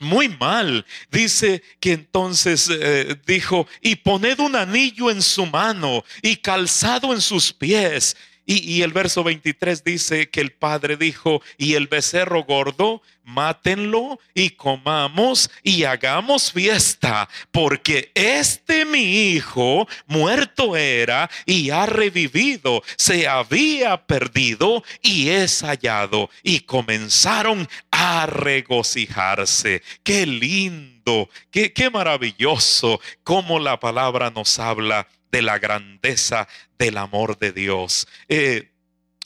muy 0.00 0.28
mal. 0.28 0.84
Dice 1.10 1.62
que 1.78 1.92
entonces 1.92 2.68
eh, 2.70 3.16
dijo, 3.26 3.68
y 3.80 3.96
poned 3.96 4.40
un 4.40 4.56
anillo 4.56 5.10
en 5.10 5.22
su 5.22 5.46
mano 5.46 6.04
y 6.22 6.36
calzado 6.36 7.12
en 7.12 7.20
sus 7.20 7.52
pies. 7.52 8.16
Y, 8.46 8.82
el 8.82 8.92
verso 8.92 9.22
23 9.22 9.84
dice 9.84 10.28
que 10.28 10.40
el 10.40 10.50
padre 10.50 10.96
dijo, 10.96 11.40
y 11.56 11.74
el 11.74 11.86
becerro 11.86 12.42
gordo, 12.42 13.00
mátenlo 13.22 14.18
y 14.34 14.50
comamos 14.50 15.50
y 15.62 15.84
hagamos 15.84 16.50
fiesta, 16.50 17.28
porque 17.52 18.10
este 18.14 18.84
mi 18.84 19.30
hijo 19.30 19.86
muerto 20.06 20.76
era 20.76 21.30
y 21.46 21.70
ha 21.70 21.86
revivido, 21.86 22.82
se 22.96 23.28
había 23.28 24.04
perdido 24.06 24.82
y 25.00 25.28
es 25.28 25.62
hallado. 25.62 26.28
Y 26.42 26.60
comenzaron 26.60 27.68
a 27.92 28.26
regocijarse. 28.26 29.82
Qué 30.02 30.26
lindo, 30.26 31.28
qué, 31.52 31.72
qué 31.72 31.88
maravilloso 31.90 33.00
cómo 33.22 33.60
la 33.60 33.78
palabra 33.78 34.30
nos 34.30 34.58
habla 34.58 35.06
de 35.30 35.42
la 35.42 35.58
grandeza 35.58 36.48
del 36.78 36.98
amor 36.98 37.38
de 37.38 37.52
Dios. 37.52 38.06
Eh, 38.28 38.70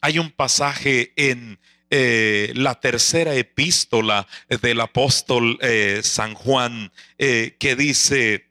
hay 0.00 0.18
un 0.18 0.30
pasaje 0.30 1.12
en 1.16 1.58
eh, 1.90 2.52
la 2.54 2.80
tercera 2.80 3.34
epístola 3.34 4.26
del 4.48 4.80
apóstol 4.80 5.58
eh, 5.60 6.00
San 6.02 6.34
Juan 6.34 6.92
que 7.16 7.76
dice, 7.76 8.46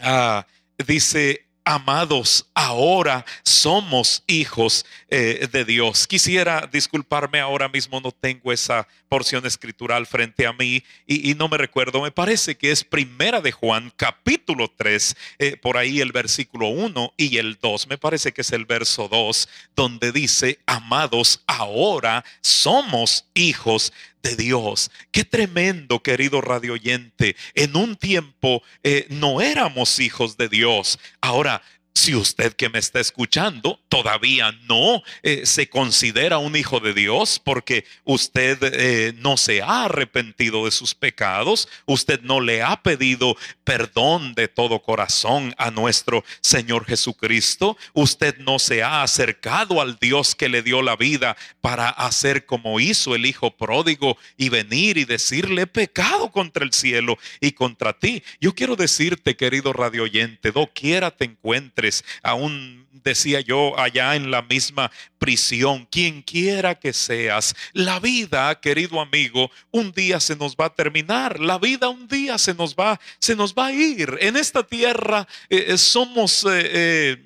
ah, 0.00 0.46
dice, 0.86 1.47
amados, 1.68 2.46
ahora 2.54 3.26
somos 3.42 4.22
hijos 4.26 4.86
eh, 5.10 5.46
de 5.52 5.66
Dios. 5.66 6.06
Quisiera 6.06 6.66
disculparme 6.72 7.40
ahora 7.40 7.68
mismo, 7.68 8.00
no 8.00 8.10
tengo 8.10 8.54
esa 8.54 8.88
porción 9.10 9.44
escritural 9.44 10.06
frente 10.06 10.46
a 10.46 10.54
mí 10.54 10.82
y, 11.06 11.34
no 11.34 11.48
me 11.48 11.58
recuerdo, 11.58 12.00
me 12.00 12.10
parece 12.10 12.56
que 12.56 12.70
es 12.70 12.84
primera 12.84 13.42
de 13.42 13.52
Juan, 13.52 13.92
capítulo 13.96 14.72
3, 14.76 15.16
eh, 15.38 15.56
por 15.56 15.76
ahí 15.76 16.00
el 16.00 16.12
versículo 16.12 16.68
1 16.68 17.12
y 17.18 17.36
el 17.36 17.58
2, 17.60 17.88
me 17.88 17.98
parece 17.98 18.32
que 18.32 18.40
es 18.40 18.52
el 18.52 18.64
verso 18.64 19.08
2, 19.08 19.48
donde 19.76 20.10
dice, 20.10 20.58
amados, 20.64 21.42
ahora 21.46 22.24
somos 22.40 23.26
hijos 23.34 23.92
de 24.22 24.36
Dios. 24.36 24.90
Qué 25.10 25.24
tremendo, 25.24 26.02
querido 26.02 26.40
radio 26.40 26.74
oyente. 26.74 27.36
En 27.54 27.76
un 27.76 27.96
tiempo 27.96 28.62
eh, 28.82 29.06
no 29.10 29.40
éramos 29.40 29.98
hijos 30.00 30.36
de 30.36 30.48
Dios. 30.48 30.98
Ahora 31.20 31.62
si 31.98 32.14
usted 32.14 32.54
que 32.54 32.68
me 32.68 32.78
está 32.78 33.00
escuchando 33.00 33.80
todavía 33.88 34.52
no 34.68 35.02
eh, 35.24 35.44
se 35.44 35.68
considera 35.68 36.38
un 36.38 36.54
hijo 36.54 36.78
de 36.78 36.94
Dios 36.94 37.40
porque 37.42 37.84
usted 38.04 38.56
eh, 38.62 39.12
no 39.16 39.36
se 39.36 39.62
ha 39.62 39.86
arrepentido 39.86 40.64
de 40.64 40.70
sus 40.70 40.94
pecados, 40.94 41.68
usted 41.86 42.20
no 42.22 42.40
le 42.40 42.62
ha 42.62 42.82
pedido 42.82 43.36
perdón 43.64 44.34
de 44.34 44.46
todo 44.46 44.80
corazón 44.80 45.54
a 45.58 45.72
nuestro 45.72 46.24
Señor 46.40 46.86
Jesucristo, 46.86 47.76
usted 47.94 48.38
no 48.38 48.60
se 48.60 48.82
ha 48.82 49.02
acercado 49.02 49.80
al 49.80 49.98
Dios 49.98 50.36
que 50.36 50.48
le 50.48 50.62
dio 50.62 50.82
la 50.82 50.94
vida 50.94 51.36
para 51.60 51.88
hacer 51.88 52.46
como 52.46 52.78
hizo 52.78 53.16
el 53.16 53.26
Hijo 53.26 53.56
pródigo 53.56 54.16
y 54.36 54.50
venir 54.50 54.98
y 54.98 55.04
decirle 55.04 55.66
pecado 55.66 56.30
contra 56.30 56.64
el 56.64 56.72
cielo 56.72 57.18
y 57.40 57.52
contra 57.52 57.92
ti. 57.92 58.22
Yo 58.40 58.54
quiero 58.54 58.76
decirte, 58.76 59.36
querido 59.36 59.72
radio 59.72 60.04
oyente, 60.04 60.52
doquiera 60.52 61.10
te 61.10 61.24
encuentres, 61.24 61.87
aún 62.22 62.86
decía 63.04 63.40
yo 63.40 63.78
allá 63.78 64.16
en 64.16 64.30
la 64.30 64.42
misma 64.42 64.90
prisión, 65.18 65.86
quien 65.90 66.22
quiera 66.22 66.74
que 66.74 66.92
seas, 66.92 67.54
la 67.72 68.00
vida, 68.00 68.60
querido 68.60 69.00
amigo, 69.00 69.50
un 69.70 69.92
día 69.92 70.20
se 70.20 70.36
nos 70.36 70.56
va 70.56 70.66
a 70.66 70.74
terminar, 70.74 71.40
la 71.40 71.58
vida 71.58 71.88
un 71.88 72.06
día 72.08 72.38
se 72.38 72.54
nos 72.54 72.74
va, 72.74 73.00
se 73.18 73.34
nos 73.34 73.54
va 73.54 73.66
a 73.66 73.72
ir. 73.72 74.16
En 74.20 74.36
esta 74.36 74.62
tierra 74.62 75.26
eh, 75.48 75.66
eh, 75.68 75.78
somos 75.78 76.46
eh, 76.50 77.16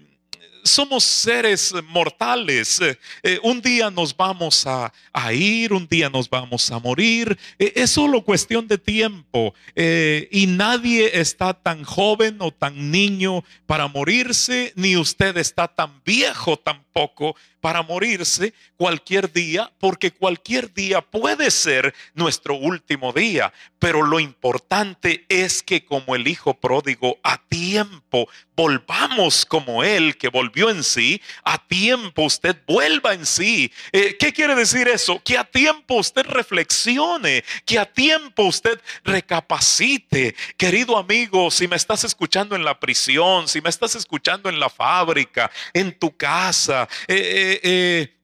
somos 0.63 1.05
seres 1.05 1.75
mortales. 1.89 2.81
Eh, 2.81 2.99
eh, 3.23 3.39
un 3.43 3.61
día 3.61 3.91
nos 3.91 4.17
vamos 4.17 4.67
a, 4.67 4.93
ir, 5.33 5.73
un 5.73 5.87
día 5.87 6.09
nos 6.09 6.29
vamos 6.29 6.71
a 6.71 6.79
morir. 6.79 7.39
Eh, 7.59 7.73
es 7.77 7.91
solo 7.91 8.23
cuestión 8.23 8.67
de 8.69 8.79
tiempo. 8.79 9.55
y 9.75 10.47
nadie 10.47 11.21
está 11.21 11.55
tan 11.55 11.85
joven 11.85 12.37
o 12.41 12.51
tan 12.51 12.91
niño 12.91 13.45
para 13.67 13.89
morirse, 13.89 14.73
ni 14.77 14.97
usted 14.97 15.37
está 15.37 15.69
tan 15.69 16.03
viejo 16.05 16.57
tampoco 16.93 17.37
para 17.61 17.83
morirse 17.83 18.53
cualquier 18.77 19.33
día, 19.33 19.71
porque 19.79 20.11
cualquier 20.11 20.75
día 20.75 21.01
puede 21.01 21.51
ser 21.51 21.95
nuestro 22.15 22.57
último 22.57 23.13
día. 23.13 23.53
Pero 23.79 24.03
lo 24.03 24.19
importante 24.19 25.25
es 25.29 25.63
que 25.63 25.85
como 25.85 26.17
el 26.17 26.27
Hijo 26.27 26.55
pródigo, 26.55 27.19
a 27.23 27.41
tiempo 27.49 28.29
volvamos 28.57 29.47
como 29.47 29.85
Él 29.85 30.17
que 30.17 30.29
volvió 30.29 30.71
en 30.71 30.83
sí, 30.83 31.21
a 31.45 31.59
tiempo 31.59 32.23
usted 32.23 32.57
vuelva 32.67 33.15
en 33.15 33.25
sí. 33.27 33.73
Eh, 33.93 34.17
¿Qué 34.19 34.33
quiere 34.33 34.55
decir 34.55 34.89
eso? 34.89 35.21
Que 35.25 35.39
a 35.39 35.45
tiempo 35.45 35.95
usted 35.95 36.27
reflexione, 36.27 37.45
que 37.65 37.79
a 37.79 37.87
tiempo 37.87 38.45
usted 38.45 38.81
recapacite. 39.05 40.35
Querido 40.57 40.97
amigo, 40.97 41.51
si 41.51 41.69
me 41.69 41.77
estás 41.77 42.05
escuchando 42.05 42.57
en 42.57 42.65
la 42.65 42.79
prisión, 42.79 43.49
si 43.49 43.61
me 43.61 43.71
estás 43.71 43.95
escuchando 43.95 44.49
en 44.49 44.59
la 44.59 44.69
fábrica, 44.69 45.51
en 45.73 45.97
tu 45.97 46.17
casa, 46.17 46.82
eh, 47.09 47.61
eh, 47.63 48.19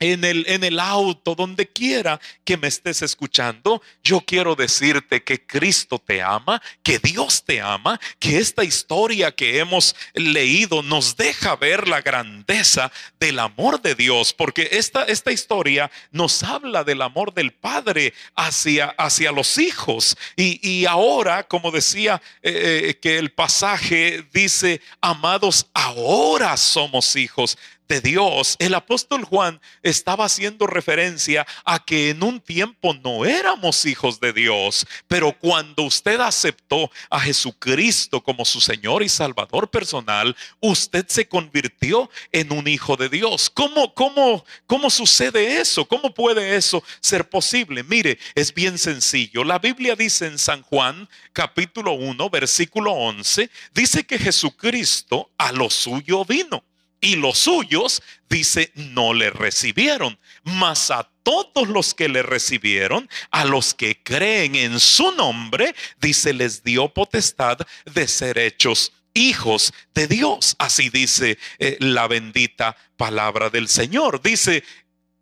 en 0.00 0.24
el, 0.24 0.44
en 0.48 0.64
el 0.64 0.80
auto, 0.80 1.34
donde 1.34 1.68
quiera 1.68 2.20
que 2.44 2.56
me 2.56 2.68
estés 2.68 3.02
escuchando, 3.02 3.80
yo 4.02 4.20
quiero 4.20 4.54
decirte 4.54 5.22
que 5.22 5.46
Cristo 5.46 5.98
te 5.98 6.20
ama, 6.20 6.60
que 6.82 6.98
Dios 6.98 7.44
te 7.44 7.60
ama, 7.60 8.00
que 8.18 8.38
esta 8.38 8.64
historia 8.64 9.32
que 9.32 9.58
hemos 9.58 9.94
leído 10.14 10.82
nos 10.82 11.16
deja 11.16 11.56
ver 11.56 11.88
la 11.88 12.02
grandeza 12.02 12.90
del 13.18 13.38
amor 13.38 13.80
de 13.80 13.94
Dios, 13.94 14.34
porque 14.34 14.68
esta, 14.72 15.04
esta 15.04 15.32
historia 15.32 15.90
nos 16.10 16.42
habla 16.42 16.84
del 16.84 17.00
amor 17.02 17.32
del 17.32 17.52
Padre 17.52 18.12
hacia, 18.34 18.86
hacia 18.98 19.32
los 19.32 19.58
hijos. 19.58 20.16
Y, 20.36 20.84
ahora, 20.86 21.44
como 21.44 21.70
decía 21.70 22.20
eh, 22.42 22.88
eh, 22.90 22.98
que 23.00 23.18
el 23.18 23.32
pasaje 23.32 24.26
dice, 24.32 24.80
amados, 25.00 25.66
ahora 25.72 26.56
somos 26.56 27.16
hijos 27.16 27.56
de 27.88 28.00
Dios, 28.00 28.56
el 28.58 28.74
apóstol 28.74 29.24
Juan 29.24 29.60
estaba 29.82 30.24
haciendo 30.24 30.66
referencia 30.66 31.46
a 31.64 31.84
que 31.84 32.10
en 32.10 32.22
un 32.22 32.40
tiempo 32.40 32.94
no 32.94 33.24
éramos 33.24 33.84
hijos 33.84 34.20
de 34.20 34.32
Dios, 34.32 34.86
pero 35.06 35.36
cuando 35.38 35.82
usted 35.82 36.20
aceptó 36.20 36.90
a 37.10 37.20
Jesucristo 37.20 38.22
como 38.22 38.44
su 38.44 38.60
Señor 38.60 39.02
y 39.02 39.08
Salvador 39.08 39.70
personal, 39.70 40.34
usted 40.60 41.06
se 41.08 41.28
convirtió 41.28 42.10
en 42.32 42.52
un 42.52 42.66
hijo 42.68 42.96
de 42.96 43.08
Dios. 43.08 43.50
¿Cómo, 43.50 43.92
cómo, 43.94 44.44
cómo 44.66 44.88
sucede 44.88 45.60
eso? 45.60 45.84
¿Cómo 45.84 46.14
puede 46.14 46.56
eso 46.56 46.82
ser 47.00 47.28
posible? 47.28 47.82
Mire, 47.82 48.18
es 48.34 48.52
bien 48.54 48.78
sencillo. 48.78 49.44
La 49.44 49.58
Biblia 49.58 49.94
dice 49.94 50.26
en 50.26 50.38
San 50.38 50.62
Juan 50.62 51.08
capítulo 51.32 51.92
1, 51.92 52.30
versículo 52.30 52.92
11, 52.92 53.50
dice 53.74 54.04
que 54.04 54.18
Jesucristo 54.18 55.30
a 55.36 55.52
lo 55.52 55.68
suyo 55.68 56.24
vino 56.24 56.64
y 57.04 57.16
los 57.16 57.38
suyos, 57.38 58.02
dice, 58.30 58.72
no 58.74 59.12
le 59.12 59.28
recibieron. 59.28 60.18
Mas 60.42 60.90
a 60.90 61.06
todos 61.22 61.68
los 61.68 61.92
que 61.92 62.08
le 62.08 62.22
recibieron, 62.22 63.10
a 63.30 63.44
los 63.44 63.74
que 63.74 64.02
creen 64.02 64.54
en 64.54 64.80
su 64.80 65.12
nombre, 65.12 65.74
dice, 66.00 66.32
les 66.32 66.64
dio 66.64 66.88
potestad 66.88 67.58
de 67.84 68.08
ser 68.08 68.38
hechos 68.38 68.90
hijos 69.12 69.74
de 69.94 70.08
Dios. 70.08 70.56
Así 70.58 70.88
dice 70.88 71.38
eh, 71.58 71.76
la 71.78 72.08
bendita 72.08 72.74
palabra 72.96 73.50
del 73.50 73.68
Señor. 73.68 74.22
Dice, 74.22 74.64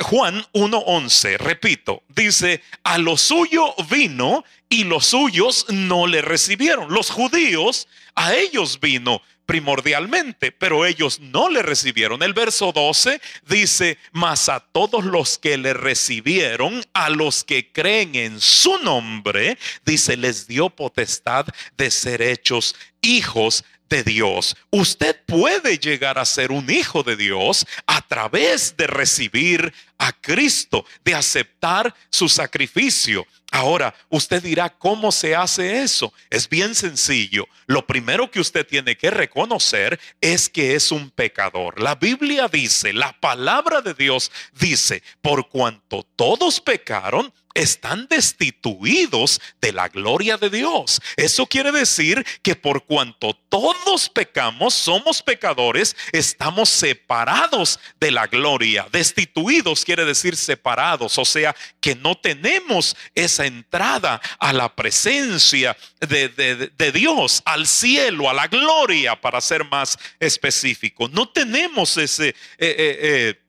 Juan 0.00 0.44
1.11, 0.52 1.36
repito, 1.38 2.04
dice, 2.08 2.62
a 2.84 2.98
lo 2.98 3.16
suyo 3.16 3.74
vino 3.90 4.44
y 4.68 4.84
los 4.84 5.06
suyos 5.06 5.66
no 5.68 6.06
le 6.06 6.22
recibieron. 6.22 6.94
Los 6.94 7.10
judíos, 7.10 7.88
a 8.14 8.34
ellos 8.34 8.78
vino 8.80 9.20
primordialmente, 9.46 10.52
pero 10.52 10.86
ellos 10.86 11.20
no 11.20 11.48
le 11.48 11.62
recibieron. 11.62 12.22
El 12.22 12.32
verso 12.32 12.72
12 12.72 13.20
dice, 13.46 13.98
mas 14.12 14.48
a 14.48 14.60
todos 14.60 15.04
los 15.04 15.38
que 15.38 15.56
le 15.56 15.74
recibieron, 15.74 16.84
a 16.92 17.10
los 17.10 17.44
que 17.44 17.70
creen 17.72 18.14
en 18.14 18.40
su 18.40 18.78
nombre, 18.78 19.58
dice, 19.84 20.16
les 20.16 20.46
dio 20.46 20.70
potestad 20.70 21.46
de 21.76 21.90
ser 21.90 22.22
hechos 22.22 22.74
hijos 23.02 23.64
de 23.92 24.02
Dios. 24.02 24.56
Usted 24.70 25.14
puede 25.26 25.76
llegar 25.76 26.18
a 26.18 26.24
ser 26.24 26.50
un 26.50 26.70
hijo 26.70 27.02
de 27.02 27.14
Dios 27.14 27.66
a 27.86 28.00
través 28.00 28.74
de 28.74 28.86
recibir 28.86 29.74
a 29.98 30.12
Cristo, 30.12 30.86
de 31.04 31.14
aceptar 31.14 31.94
su 32.08 32.26
sacrificio. 32.26 33.26
Ahora, 33.50 33.94
usted 34.08 34.42
dirá, 34.42 34.70
¿cómo 34.70 35.12
se 35.12 35.36
hace 35.36 35.82
eso? 35.82 36.14
Es 36.30 36.48
bien 36.48 36.74
sencillo. 36.74 37.46
Lo 37.66 37.86
primero 37.86 38.30
que 38.30 38.40
usted 38.40 38.66
tiene 38.66 38.96
que 38.96 39.10
reconocer 39.10 40.00
es 40.22 40.48
que 40.48 40.74
es 40.74 40.90
un 40.90 41.10
pecador. 41.10 41.78
La 41.78 41.94
Biblia 41.94 42.48
dice, 42.48 42.94
la 42.94 43.12
palabra 43.20 43.82
de 43.82 43.92
Dios 43.92 44.32
dice, 44.58 45.02
por 45.20 45.50
cuanto 45.50 46.02
todos 46.16 46.62
pecaron, 46.62 47.30
están 47.54 48.06
destituidos 48.08 49.40
de 49.60 49.72
la 49.72 49.88
gloria 49.88 50.36
de 50.36 50.50
Dios. 50.50 51.00
Eso 51.16 51.46
quiere 51.46 51.72
decir 51.72 52.24
que 52.42 52.56
por 52.56 52.84
cuanto 52.84 53.34
todos 53.48 54.08
pecamos, 54.08 54.74
somos 54.74 55.22
pecadores, 55.22 55.96
estamos 56.12 56.68
separados 56.68 57.78
de 58.00 58.10
la 58.10 58.26
gloria. 58.26 58.86
Destituidos 58.90 59.84
quiere 59.84 60.04
decir 60.04 60.36
separados, 60.36 61.18
o 61.18 61.24
sea, 61.24 61.54
que 61.80 61.94
no 61.94 62.16
tenemos 62.16 62.96
esa 63.14 63.46
entrada 63.46 64.20
a 64.38 64.52
la 64.52 64.74
presencia 64.74 65.76
de, 66.00 66.92
Dios, 66.92 67.42
al 67.44 67.66
cielo, 67.66 68.28
a 68.28 68.34
la 68.34 68.48
gloria, 68.48 69.20
para 69.20 69.40
ser 69.40 69.64
más 69.64 69.98
específico. 70.18 71.08
No 71.08 71.28
tenemos 71.28 71.96
ese... 71.96 72.28
Eh, 72.28 72.34
eh, 72.58 72.98
eh, 73.02 73.41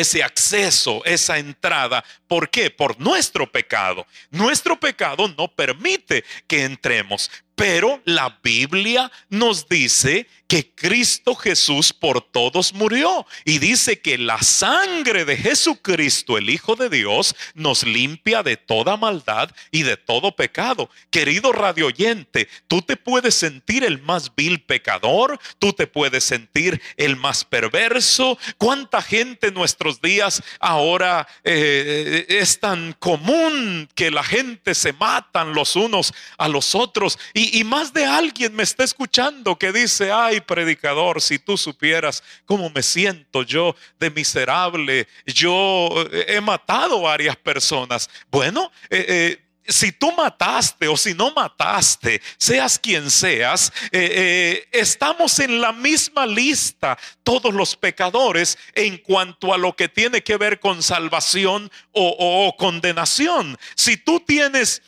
ese 0.00 0.22
acceso, 0.22 1.02
esa 1.04 1.38
entrada. 1.38 2.04
¿Por 2.26 2.50
qué? 2.50 2.70
Por 2.70 2.98
nuestro 3.00 3.50
pecado. 3.50 4.06
Nuestro 4.30 4.78
pecado 4.78 5.28
no 5.36 5.48
permite 5.48 6.24
que 6.46 6.64
entremos. 6.64 7.30
Pero 7.54 8.00
la 8.04 8.38
Biblia 8.42 9.10
nos 9.28 9.68
dice 9.68 10.28
que 10.48 10.72
Cristo 10.74 11.34
Jesús 11.34 11.92
por 11.92 12.22
todos 12.22 12.72
murió 12.72 13.26
y 13.44 13.58
dice 13.58 14.00
que 14.00 14.16
la 14.16 14.40
sangre 14.42 15.24
de 15.24 15.36
Jesucristo, 15.36 16.38
el 16.38 16.50
Hijo 16.50 16.76
de 16.76 16.88
Dios, 16.88 17.34
nos 17.54 17.84
limpia 17.84 18.42
de 18.42 18.56
toda 18.56 18.96
maldad 18.96 19.50
y 19.70 19.82
de 19.82 19.96
todo 19.96 20.34
pecado. 20.34 20.88
Querido 21.10 21.52
radioyente, 21.52 22.48
tú 22.66 22.82
te 22.82 22.96
puedes 22.96 23.34
sentir 23.34 23.84
el 23.84 24.00
más 24.00 24.34
vil 24.34 24.62
pecador, 24.62 25.38
tú 25.58 25.72
te 25.72 25.86
puedes 25.86 26.24
sentir 26.24 26.80
el 26.96 27.16
más 27.16 27.44
perverso. 27.44 28.38
¿Cuánta 28.56 29.02
gente 29.02 29.48
en 29.48 29.54
nuestros 29.54 30.00
días 30.00 30.42
ahora 30.60 31.28
eh, 31.44 32.26
es 32.28 32.58
tan 32.58 32.94
común 32.94 33.88
que 33.94 34.10
la 34.10 34.24
gente 34.24 34.74
se 34.74 34.92
matan 34.92 35.52
los 35.52 35.76
unos 35.76 36.14
a 36.38 36.48
los 36.48 36.74
otros 36.74 37.18
y 37.34 37.48
y, 37.52 37.64
más 37.64 37.92
de 37.92 38.04
alguien 38.04 38.54
me 38.54 38.62
está 38.62 38.84
escuchando 38.84 39.56
que 39.58 39.72
dice, 39.72 40.12
ay 40.12 40.37
predicador, 40.40 41.20
si 41.20 41.38
tú 41.38 41.56
supieras 41.56 42.22
cómo 42.44 42.70
me 42.70 42.82
siento 42.82 43.42
yo 43.42 43.74
de 43.98 44.10
miserable, 44.10 45.08
yo 45.26 45.88
eh, 46.12 46.26
he 46.28 46.40
matado 46.40 47.02
varias 47.02 47.36
personas. 47.36 48.08
Bueno, 48.30 48.70
eh, 48.90 49.04
eh, 49.08 49.44
si 49.66 49.92
tú 49.92 50.12
mataste 50.12 50.88
o 50.88 50.96
si 50.96 51.12
no 51.12 51.30
mataste, 51.32 52.22
seas 52.38 52.78
quien 52.78 53.10
seas, 53.10 53.70
estamos 53.92 55.38
en 55.40 55.60
la 55.60 55.74
misma 55.74 56.24
lista, 56.24 56.98
todos 57.22 57.52
los 57.52 57.76
pecadores, 57.76 58.56
en 58.74 58.96
cuanto 58.96 59.52
a 59.52 59.58
lo 59.58 59.76
que 59.76 59.90
tiene 59.90 60.22
que 60.22 60.38
ver 60.38 60.58
con 60.58 60.82
salvación 60.82 61.70
o 61.92 62.56
condenación. 62.56 63.58
Si 63.74 63.98
tú 63.98 64.20
tienes 64.20 64.80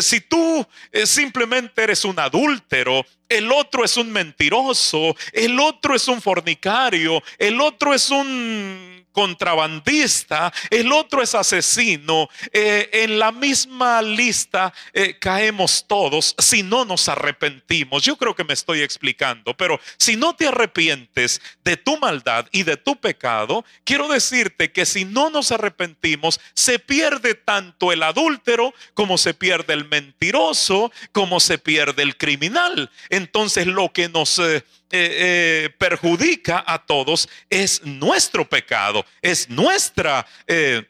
si 0.00 0.20
tú 0.20 0.66
simplemente 1.04 1.82
eres 1.82 2.04
un 2.04 2.18
adúltero, 2.18 3.04
el 3.34 3.50
otro 3.52 3.84
es 3.84 3.96
un 3.96 4.10
mentiroso, 4.10 5.16
el 5.32 5.58
otro 5.60 5.94
es 5.94 6.08
un 6.08 6.22
fornicario, 6.22 7.22
el 7.38 7.60
otro 7.60 7.94
es 7.94 8.10
un 8.10 9.03
contrabandista, 9.14 10.52
el 10.68 10.92
otro 10.92 11.22
es 11.22 11.34
asesino. 11.34 12.28
Eh, 12.52 12.90
en 12.92 13.18
la 13.18 13.32
misma 13.32 14.02
lista 14.02 14.74
eh, 14.92 15.16
caemos 15.18 15.86
todos 15.86 16.34
si 16.38 16.62
no 16.62 16.84
nos 16.84 17.08
arrepentimos. 17.08 18.02
Yo 18.02 18.16
creo 18.16 18.34
que 18.34 18.44
me 18.44 18.52
estoy 18.52 18.82
explicando, 18.82 19.56
pero 19.56 19.80
si 19.96 20.16
no 20.16 20.34
te 20.34 20.48
arrepientes 20.48 21.40
de 21.64 21.76
tu 21.76 21.96
maldad 21.96 22.46
y 22.50 22.64
de 22.64 22.76
tu 22.76 22.96
pecado, 22.96 23.64
quiero 23.84 24.08
decirte 24.08 24.72
que 24.72 24.84
si 24.84 25.04
no 25.04 25.30
nos 25.30 25.52
arrepentimos, 25.52 26.40
se 26.52 26.80
pierde 26.80 27.34
tanto 27.34 27.92
el 27.92 28.02
adúltero 28.02 28.74
como 28.94 29.16
se 29.16 29.32
pierde 29.32 29.74
el 29.74 29.88
mentiroso, 29.88 30.90
como 31.12 31.38
se 31.38 31.58
pierde 31.58 32.02
el 32.02 32.16
criminal. 32.16 32.90
Entonces 33.08 33.66
lo 33.68 33.92
que 33.92 34.08
nos... 34.08 34.38
Eh, 34.40 34.64
eh, 34.90 35.66
eh, 35.66 35.70
perjudica 35.78 36.62
a 36.66 36.84
todos 36.84 37.28
es 37.50 37.84
nuestro 37.84 38.48
pecado, 38.48 39.04
es 39.22 39.48
nuestra... 39.48 40.26
Eh, 40.46 40.84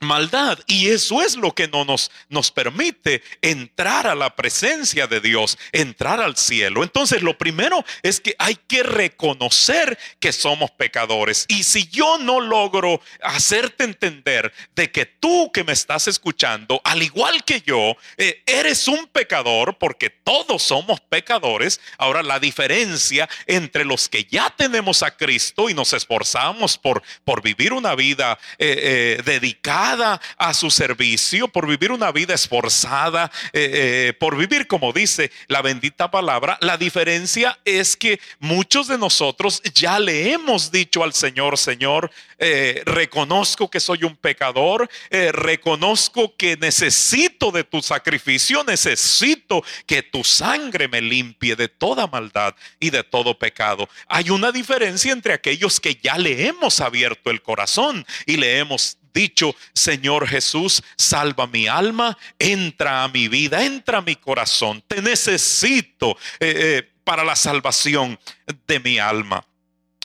maldad. 0.00 0.58
Y 0.66 0.88
eso 0.88 1.22
es 1.22 1.36
lo 1.36 1.54
que 1.54 1.68
no 1.68 1.84
nos, 1.84 2.10
nos 2.28 2.50
permite 2.50 3.22
entrar 3.42 4.06
a 4.06 4.14
la 4.14 4.34
presencia 4.36 5.06
de 5.06 5.20
Dios, 5.20 5.58
entrar 5.72 6.20
al 6.20 6.36
cielo. 6.36 6.82
Entonces 6.82 7.22
lo 7.22 7.36
primero 7.36 7.84
es 8.02 8.20
que 8.20 8.34
hay 8.38 8.56
que 8.56 8.82
reconocer 8.82 9.98
que 10.20 10.32
somos 10.32 10.70
pecadores. 10.72 11.44
Y 11.48 11.64
si 11.64 11.88
yo 11.88 12.18
no 12.18 12.40
logro 12.40 13.00
hacerte 13.22 13.84
entender 13.84 14.52
de 14.74 14.90
que 14.90 15.06
tú 15.06 15.50
que 15.52 15.64
me 15.64 15.72
estás 15.72 16.08
escuchando, 16.08 16.80
al 16.84 17.02
igual 17.02 17.44
que 17.44 17.60
yo, 17.60 17.96
eh, 18.16 18.42
eres 18.46 18.88
un 18.88 19.06
pecador, 19.06 19.78
porque 19.78 20.10
todos 20.10 20.62
somos 20.62 21.00
pecadores, 21.00 21.80
ahora 21.98 22.22
la 22.22 22.38
diferencia 22.38 23.28
entre 23.46 23.84
los 23.84 24.08
que 24.08 24.24
ya 24.24 24.50
tenemos 24.50 25.02
a 25.02 25.16
Cristo 25.16 25.68
y 25.68 25.74
nos 25.74 25.92
esforzamos 25.92 26.78
por, 26.78 27.02
por 27.24 27.42
vivir 27.42 27.72
una 27.72 27.94
vida 27.94 28.38
eh, 28.58 29.18
eh, 29.18 29.22
dedicada, 29.24 29.87
a 30.36 30.54
su 30.54 30.70
servicio, 30.70 31.48
por 31.48 31.66
vivir 31.66 31.92
una 31.92 32.12
vida 32.12 32.34
esforzada, 32.34 33.30
eh, 33.52 33.70
eh, 34.08 34.12
por 34.18 34.36
vivir 34.36 34.66
como 34.66 34.92
dice 34.92 35.30
la 35.46 35.62
bendita 35.62 36.10
palabra. 36.10 36.58
La 36.60 36.76
diferencia 36.76 37.58
es 37.64 37.96
que 37.96 38.20
muchos 38.38 38.88
de 38.88 38.98
nosotros 38.98 39.62
ya 39.74 39.98
le 39.98 40.32
hemos 40.32 40.70
dicho 40.70 41.02
al 41.02 41.14
Señor, 41.14 41.56
Señor, 41.56 42.10
eh, 42.38 42.82
reconozco 42.84 43.70
que 43.70 43.80
soy 43.80 44.04
un 44.04 44.16
pecador, 44.16 44.88
reconozco 45.10 46.36
que 46.36 46.56
necesito 46.56 47.50
de 47.50 47.64
tu 47.64 47.80
sacrificio, 47.82 48.62
necesito 48.64 49.64
que 49.86 50.02
tu 50.02 50.22
sangre 50.22 50.88
me 50.88 51.00
limpie 51.00 51.56
de 51.56 51.68
toda 51.68 52.06
maldad 52.06 52.54
y 52.78 52.90
de 52.90 53.02
todo 53.04 53.38
pecado. 53.38 53.88
Hay 54.06 54.30
una 54.30 54.52
diferencia 54.52 55.12
entre 55.12 55.32
aquellos 55.32 55.80
que 55.80 55.98
ya 56.02 56.18
le 56.18 56.46
hemos 56.46 56.80
abierto 56.80 57.30
el 57.30 57.42
corazón 57.42 58.06
y 58.26 58.36
le 58.36 58.58
hemos 58.58 58.97
dicho, 59.12 59.54
Señor 59.74 60.26
Jesús, 60.26 60.82
salva 60.96 61.46
mi 61.46 61.66
alma, 61.66 62.16
entra 62.38 63.04
a 63.04 63.08
mi 63.08 63.28
vida, 63.28 63.64
entra 63.64 63.98
a 63.98 64.02
mi 64.02 64.16
corazón, 64.16 64.82
te 64.86 65.02
necesito 65.02 66.16
eh, 66.40 66.54
eh, 66.56 66.90
para 67.04 67.24
la 67.24 67.36
salvación 67.36 68.18
de 68.66 68.80
mi 68.80 68.98
alma. 68.98 69.44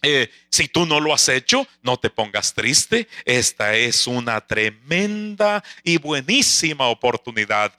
Eh, 0.06 0.30
si 0.50 0.68
tú 0.68 0.86
no 0.86 1.00
lo 1.00 1.14
has 1.14 1.30
hecho, 1.30 1.66
no 1.82 1.98
te 1.98 2.10
pongas 2.10 2.54
triste. 2.54 3.08
Esta 3.24 3.74
es 3.76 4.06
una 4.06 4.42
tremenda 4.42 5.64
y 5.82 5.98
buenísima 5.98 6.88
oportunidad 6.88 7.74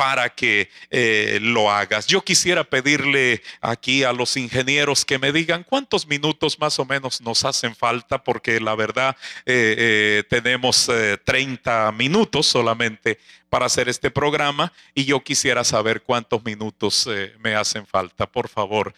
para 0.00 0.30
que 0.30 0.70
eh, 0.88 1.38
lo 1.42 1.70
hagas. 1.70 2.06
Yo 2.06 2.22
quisiera 2.22 2.64
pedirle 2.64 3.42
aquí 3.60 4.02
a 4.02 4.14
los 4.14 4.34
ingenieros 4.38 5.04
que 5.04 5.18
me 5.18 5.30
digan 5.30 5.62
cuántos 5.62 6.06
minutos 6.06 6.58
más 6.58 6.78
o 6.78 6.86
menos 6.86 7.20
nos 7.20 7.44
hacen 7.44 7.76
falta, 7.76 8.24
porque 8.24 8.60
la 8.60 8.74
verdad 8.74 9.14
eh, 9.44 9.74
eh, 9.76 10.24
tenemos 10.30 10.90
30 11.22 11.92
minutos 11.92 12.46
solamente 12.46 13.18
para 13.50 13.66
hacer 13.66 13.90
este 13.90 14.10
programa 14.10 14.72
y 14.94 15.04
yo 15.04 15.20
quisiera 15.22 15.64
saber 15.64 16.00
cuántos 16.00 16.42
minutos 16.46 17.06
me 17.38 17.54
hacen 17.54 17.86
falta. 17.86 18.26
Por 18.26 18.48
favor, 18.48 18.94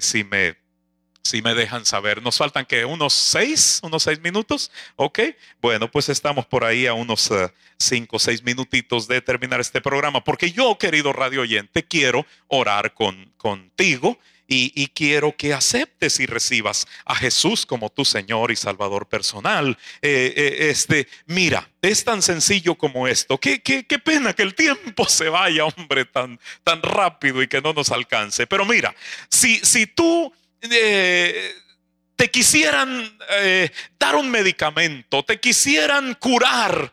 si 0.00 0.22
me 0.22 0.61
si 1.22 1.42
me 1.42 1.54
dejan 1.54 1.86
saber. 1.86 2.22
Nos 2.22 2.36
faltan 2.36 2.66
que 2.66 2.84
unos 2.84 3.12
seis, 3.12 3.80
unos 3.82 4.02
seis 4.02 4.20
minutos. 4.20 4.70
Ok, 4.96 5.20
bueno, 5.60 5.90
pues 5.90 6.08
estamos 6.08 6.46
por 6.46 6.64
ahí 6.64 6.86
a 6.86 6.94
unos 6.94 7.30
eh, 7.30 7.52
cinco 7.78 8.18
seis 8.18 8.42
minutitos 8.42 9.06
de 9.08 9.20
terminar 9.20 9.60
este 9.60 9.80
programa, 9.80 10.22
porque 10.22 10.52
yo, 10.52 10.76
querido 10.78 11.12
radio 11.12 11.42
oyente, 11.42 11.84
quiero 11.84 12.26
orar 12.48 12.94
con, 12.94 13.32
contigo 13.36 14.18
y, 14.54 14.88
quiero 14.88 15.34
que 15.36 15.54
aceptes 15.54 16.20
y 16.20 16.26
recibas 16.26 16.86
a 17.04 17.14
Jesús 17.14 17.64
como 17.64 17.88
tu 17.88 18.04
Señor 18.04 18.50
y 18.50 18.56
Salvador 18.56 19.08
personal. 19.08 19.78
Eh, 20.02 20.34
eh, 20.36 20.56
este, 20.70 21.08
mira, 21.26 21.70
es 21.80 22.04
tan 22.04 22.22
sencillo 22.22 22.74
como 22.74 23.08
esto. 23.08 23.38
Qué, 23.38 23.62
qué, 23.62 23.86
qué, 23.86 23.98
pena 23.98 24.34
que 24.34 24.42
el 24.42 24.54
tiempo 24.54 25.06
se 25.08 25.28
vaya, 25.28 25.64
hombre, 25.64 26.04
tan, 26.04 26.38
tan 26.64 26.82
rápido 26.82 27.42
y 27.42 27.48
que 27.48 27.62
no 27.62 27.72
nos 27.72 27.90
alcance. 27.90 28.46
Pero 28.46 28.64
mira, 28.64 28.94
si, 29.28 29.58
si 29.60 29.86
tú... 29.86 30.32
Eh, 30.62 31.54
te 32.16 32.30
quisieran 32.30 33.18
dar 33.98 34.14
un 34.14 34.30
medicamento, 34.30 35.24
te 35.24 35.40
quisieran 35.40 36.14
curar, 36.14 36.92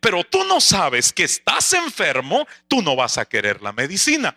pero 0.00 0.24
tú 0.24 0.42
no 0.44 0.58
sabes 0.58 1.12
que 1.12 1.24
estás 1.24 1.74
enfermo, 1.74 2.46
tú 2.66 2.80
no 2.80 2.96
vas 2.96 3.18
a 3.18 3.26
querer 3.26 3.60
la 3.60 3.72
medicina 3.72 4.34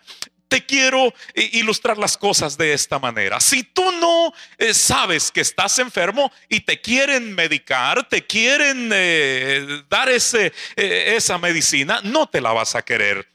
te 0.52 0.66
quiero 0.66 1.14
eh, 1.32 1.48
ilustrar 1.54 1.96
las 1.96 2.18
cosas 2.18 2.58
de 2.58 2.74
esta 2.74 2.98
manera. 2.98 3.40
Si 3.40 3.62
tú 3.62 3.90
no 3.92 4.34
eh, 4.58 4.74
sabes 4.74 5.30
que 5.30 5.40
estás 5.40 5.78
enfermo 5.78 6.30
y 6.46 6.60
te 6.60 6.78
quieren 6.78 7.34
medicar, 7.34 8.06
te 8.06 8.26
quieren 8.26 8.90
eh, 8.92 9.82
dar 9.88 10.10
ese, 10.10 10.52
esa 10.76 11.38
medicina, 11.38 12.02
no 12.04 12.26
te 12.26 12.42
la 12.42 12.52
vas 12.52 12.74
a 12.74 12.82
querer 12.82 13.26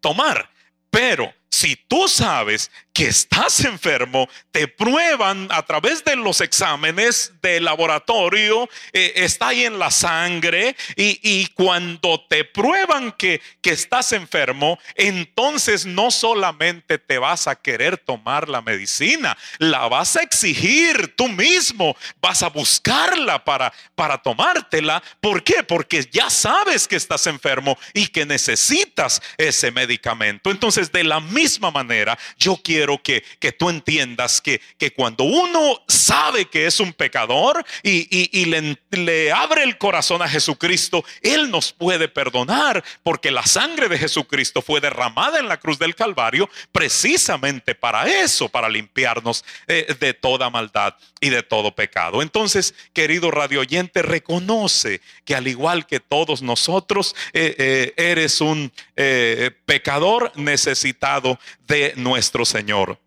tomar. 0.00 0.50
Pero 0.90 1.32
si 1.54 1.76
tú 1.76 2.08
sabes 2.08 2.72
que 2.92 3.06
estás 3.06 3.60
enfermo, 3.64 4.28
te 4.50 4.68
prueban 4.68 5.48
a 5.50 5.62
través 5.62 6.04
de 6.04 6.14
los 6.14 6.40
exámenes 6.40 7.32
de 7.42 7.60
laboratorio, 7.60 8.68
eh, 8.92 9.12
está 9.16 9.48
ahí 9.48 9.64
en 9.64 9.78
la 9.78 9.90
sangre, 9.90 10.76
y, 10.96 11.46
cuando 11.54 12.24
te 12.28 12.44
prueban 12.44 13.12
que, 13.12 13.40
que 13.60 13.70
estás 13.70 14.12
enfermo, 14.12 14.78
entonces 14.94 15.86
no 15.86 16.10
solamente 16.10 16.98
te 16.98 17.18
vas 17.18 17.46
a 17.46 17.56
querer 17.56 17.98
tomar 17.98 18.48
la 18.48 18.62
medicina, 18.62 19.36
la 19.58 19.88
vas 19.88 20.16
a 20.16 20.22
exigir 20.22 21.14
tú 21.16 21.28
mismo, 21.28 21.96
vas 22.20 22.42
a 22.42 22.48
buscarla 22.48 23.44
para, 23.44 23.72
para 23.94 24.18
tomártela. 24.18 25.02
¿Por 25.20 25.42
qué? 25.42 25.62
Porque 25.62 26.08
ya 26.10 26.30
sabes 26.30 26.86
que 26.88 26.96
estás 26.96 27.26
enfermo 27.26 27.76
y 27.92 28.06
que 28.06 28.24
necesitas 28.24 29.20
ese 29.36 29.70
medicamento. 29.70 30.50
Entonces, 30.50 30.90
de 30.92 31.04
la 31.04 31.20
misma 31.20 31.43
manera, 31.72 32.18
yo 32.38 32.56
quiero 32.56 33.02
que, 33.02 33.22
que 33.38 33.52
tú 33.52 33.70
entiendas 33.70 34.40
que, 34.40 34.60
que, 34.78 34.92
cuando 34.92 35.24
uno 35.24 35.82
sabe 35.88 36.46
que 36.46 36.66
es 36.66 36.80
un 36.80 36.92
pecador 36.92 37.64
y, 37.82 38.44
le, 38.46 38.78
le 38.90 39.32
abre 39.32 39.62
el 39.62 39.78
corazón 39.78 40.22
a 40.22 40.28
Jesucristo, 40.28 41.04
Él 41.22 41.50
nos 41.50 41.72
puede 41.72 42.08
perdonar 42.08 42.82
porque 43.02 43.30
la 43.30 43.46
sangre 43.46 43.88
de 43.88 43.98
Jesucristo 43.98 44.62
fue 44.62 44.80
derramada 44.80 45.38
en 45.38 45.48
la 45.48 45.58
cruz 45.58 45.78
del 45.78 45.94
Calvario 45.94 46.48
precisamente 46.72 47.74
para 47.74 48.06
eso, 48.06 48.48
para 48.48 48.68
limpiarnos 48.68 49.44
eh, 49.66 49.94
de 49.98 50.14
toda 50.14 50.50
maldad 50.50 50.94
y 51.20 51.30
de 51.30 51.42
todo 51.42 51.74
pecado. 51.74 52.22
Entonces, 52.22 52.74
querido 52.92 53.30
radio 53.30 53.60
oyente, 53.60 54.02
reconoce 54.02 55.00
que 55.24 55.34
al 55.34 55.48
igual 55.48 55.86
que 55.86 56.00
todos 56.00 56.42
nosotros, 56.42 57.14
eh, 57.32 57.54
eh, 57.58 57.94
eres 57.96 58.40
un 58.40 58.72
pecador 59.66 60.32
necesitado 60.36 61.38
de 61.66 61.94
nuestro 61.96 62.44
Señor. 62.44 62.98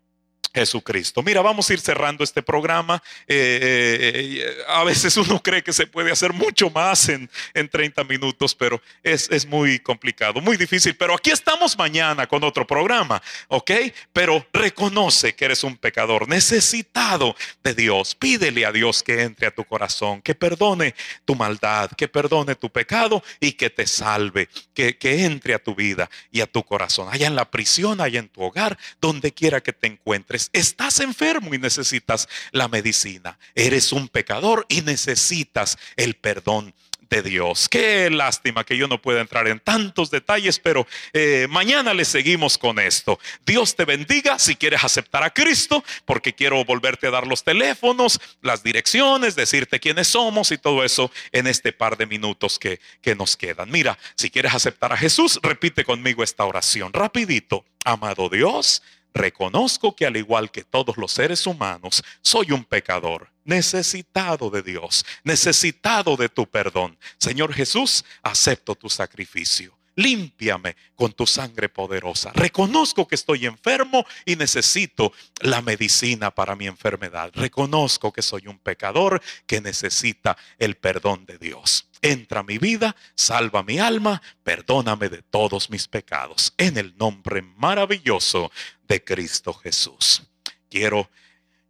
Jesucristo. 0.54 1.22
Mira, 1.22 1.42
vamos 1.42 1.68
a 1.68 1.72
ir 1.72 1.80
cerrando 1.80 2.24
este 2.24 2.42
programa. 2.42 3.02
Eh, 3.26 3.58
eh, 3.62 4.12
eh, 4.14 4.56
a 4.68 4.84
veces 4.84 5.16
uno 5.16 5.40
cree 5.42 5.62
que 5.62 5.72
se 5.72 5.86
puede 5.86 6.10
hacer 6.10 6.32
mucho 6.32 6.70
más 6.70 7.08
en, 7.08 7.30
en 7.54 7.68
30 7.68 8.04
minutos, 8.04 8.54
pero 8.54 8.80
es, 9.02 9.28
es, 9.30 9.46
muy 9.46 9.78
complicado, 9.78 10.40
muy 10.40 10.56
difícil. 10.56 10.94
Pero 10.96 11.14
aquí 11.14 11.30
estamos 11.30 11.76
mañana 11.76 12.26
con 12.26 12.42
otro 12.44 12.66
programa, 12.66 13.22
¿ok? 13.48 13.70
Pero 14.12 14.46
reconoce 14.52 15.34
que 15.34 15.44
eres 15.46 15.64
un 15.64 15.76
pecador 15.76 16.28
necesitado 16.28 17.36
de 17.62 17.74
Dios. 17.74 18.14
Pídele 18.14 18.66
a 18.66 18.72
Dios 18.72 19.02
que 19.02 19.22
entre 19.22 19.46
a 19.46 19.50
tu 19.50 19.64
corazón, 19.64 20.22
que 20.22 20.34
perdone 20.34 20.94
tu 21.24 21.34
maldad, 21.34 21.90
que 21.96 22.08
perdone 22.08 22.54
tu 22.54 22.70
pecado 22.70 23.22
y 23.40 23.52
que 23.52 23.70
te 23.70 23.86
salve, 23.86 24.48
que, 24.74 24.96
que 24.96 25.24
entre 25.24 25.54
a 25.54 25.58
tu 25.58 25.74
vida 25.74 26.10
y 26.30 26.40
a 26.40 26.46
tu 26.46 26.62
corazón, 26.62 27.08
allá 27.10 27.26
en 27.26 27.36
la 27.36 27.50
prisión, 27.50 28.00
allá 28.00 28.20
en 28.20 28.28
tu 28.28 28.42
hogar, 28.42 28.78
donde 29.00 29.32
quiera 29.32 29.60
que 29.60 29.72
te 29.72 29.86
encuentres 29.86 30.37
Estás 30.52 31.00
enfermo 31.00 31.54
y 31.54 31.58
necesitas 31.58 32.28
la 32.52 32.68
medicina. 32.68 33.38
Eres 33.54 33.92
un 33.92 34.08
pecador 34.08 34.66
y 34.68 34.82
necesitas 34.82 35.78
el 35.96 36.14
perdón 36.14 36.74
de 37.10 37.22
Dios. 37.22 37.68
Qué 37.68 38.10
lástima 38.10 38.64
que 38.64 38.76
yo 38.76 38.88
no 38.88 39.00
pueda 39.00 39.20
entrar 39.20 39.48
en 39.48 39.60
tantos 39.60 40.10
detalles, 40.10 40.58
pero 40.58 40.86
eh, 41.12 41.46
mañana 41.48 41.94
le 41.94 42.04
seguimos 42.04 42.58
con 42.58 42.78
esto. 42.78 43.18
Dios 43.46 43.76
te 43.76 43.84
bendiga 43.84 44.38
si 44.38 44.56
quieres 44.56 44.84
aceptar 44.84 45.22
a 45.22 45.30
Cristo, 45.30 45.84
porque 46.04 46.34
quiero 46.34 46.64
volverte 46.64 47.06
a 47.06 47.10
dar 47.10 47.26
los 47.26 47.44
teléfonos, 47.44 48.20
las 48.42 48.62
direcciones, 48.62 49.34
decirte 49.34 49.80
quiénes 49.80 50.08
somos 50.08 50.52
y 50.52 50.58
todo 50.58 50.84
eso 50.84 51.10
en 51.32 51.46
este 51.46 51.72
par 51.72 51.96
de 51.96 52.06
minutos 52.06 52.58
que, 52.58 52.80
que 53.00 53.14
nos 53.14 53.36
quedan. 53.36 53.70
Mira, 53.70 53.98
si 54.14 54.30
quieres 54.30 54.54
aceptar 54.54 54.92
a 54.92 54.96
Jesús, 54.96 55.40
repite 55.42 55.84
conmigo 55.84 56.22
esta 56.22 56.44
oración 56.44 56.92
rapidito. 56.92 57.64
Amado 57.84 58.28
Dios, 58.28 58.82
Reconozco 59.14 59.94
que 59.96 60.06
al 60.06 60.16
igual 60.16 60.50
que 60.50 60.64
todos 60.64 60.96
los 60.96 61.12
seres 61.12 61.46
humanos, 61.46 62.02
soy 62.20 62.52
un 62.52 62.64
pecador, 62.64 63.30
necesitado 63.44 64.50
de 64.50 64.62
Dios, 64.62 65.06
necesitado 65.24 66.16
de 66.16 66.28
tu 66.28 66.46
perdón. 66.46 66.98
Señor 67.18 67.52
Jesús, 67.54 68.04
acepto 68.22 68.74
tu 68.74 68.90
sacrificio. 68.90 69.77
Límpiame 69.98 70.76
con 70.94 71.12
tu 71.12 71.26
sangre 71.26 71.68
poderosa. 71.68 72.30
Reconozco 72.32 73.08
que 73.08 73.16
estoy 73.16 73.46
enfermo 73.46 74.06
y 74.24 74.36
necesito 74.36 75.12
la 75.40 75.60
medicina 75.60 76.30
para 76.30 76.54
mi 76.54 76.68
enfermedad. 76.68 77.32
Reconozco 77.34 78.12
que 78.12 78.22
soy 78.22 78.46
un 78.46 78.60
pecador 78.60 79.20
que 79.44 79.60
necesita 79.60 80.36
el 80.56 80.76
perdón 80.76 81.26
de 81.26 81.36
Dios. 81.38 81.88
Entra 82.00 82.40
a 82.40 82.44
mi 82.44 82.58
vida, 82.58 82.94
salva 83.16 83.64
mi 83.64 83.80
alma, 83.80 84.22
perdóname 84.44 85.08
de 85.08 85.22
todos 85.22 85.68
mis 85.68 85.88
pecados. 85.88 86.54
En 86.58 86.78
el 86.78 86.96
nombre 86.96 87.42
maravilloso 87.42 88.52
de 88.86 89.02
Cristo 89.02 89.52
Jesús. 89.52 90.22
Quiero 90.70 91.10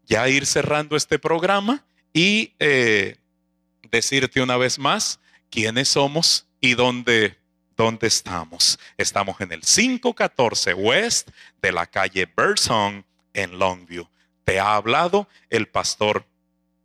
ya 0.04 0.28
ir 0.28 0.44
cerrando 0.44 0.96
este 0.96 1.18
programa 1.18 1.82
y 2.12 2.52
eh, 2.58 3.16
decirte 3.90 4.42
una 4.42 4.58
vez 4.58 4.78
más 4.78 5.18
quiénes 5.48 5.88
somos 5.88 6.46
y 6.60 6.74
dónde, 6.74 7.38
dónde 7.78 8.08
estamos. 8.08 8.78
Estamos 8.96 9.40
en 9.40 9.52
el 9.52 9.60
514 9.60 10.74
West 10.74 11.30
de 11.62 11.70
la 11.70 11.86
calle 11.86 12.26
Birdsong 12.26 13.04
en 13.32 13.58
Longview. 13.58 14.08
Te 14.42 14.58
ha 14.58 14.74
hablado 14.74 15.28
el 15.48 15.68
pastor 15.68 16.26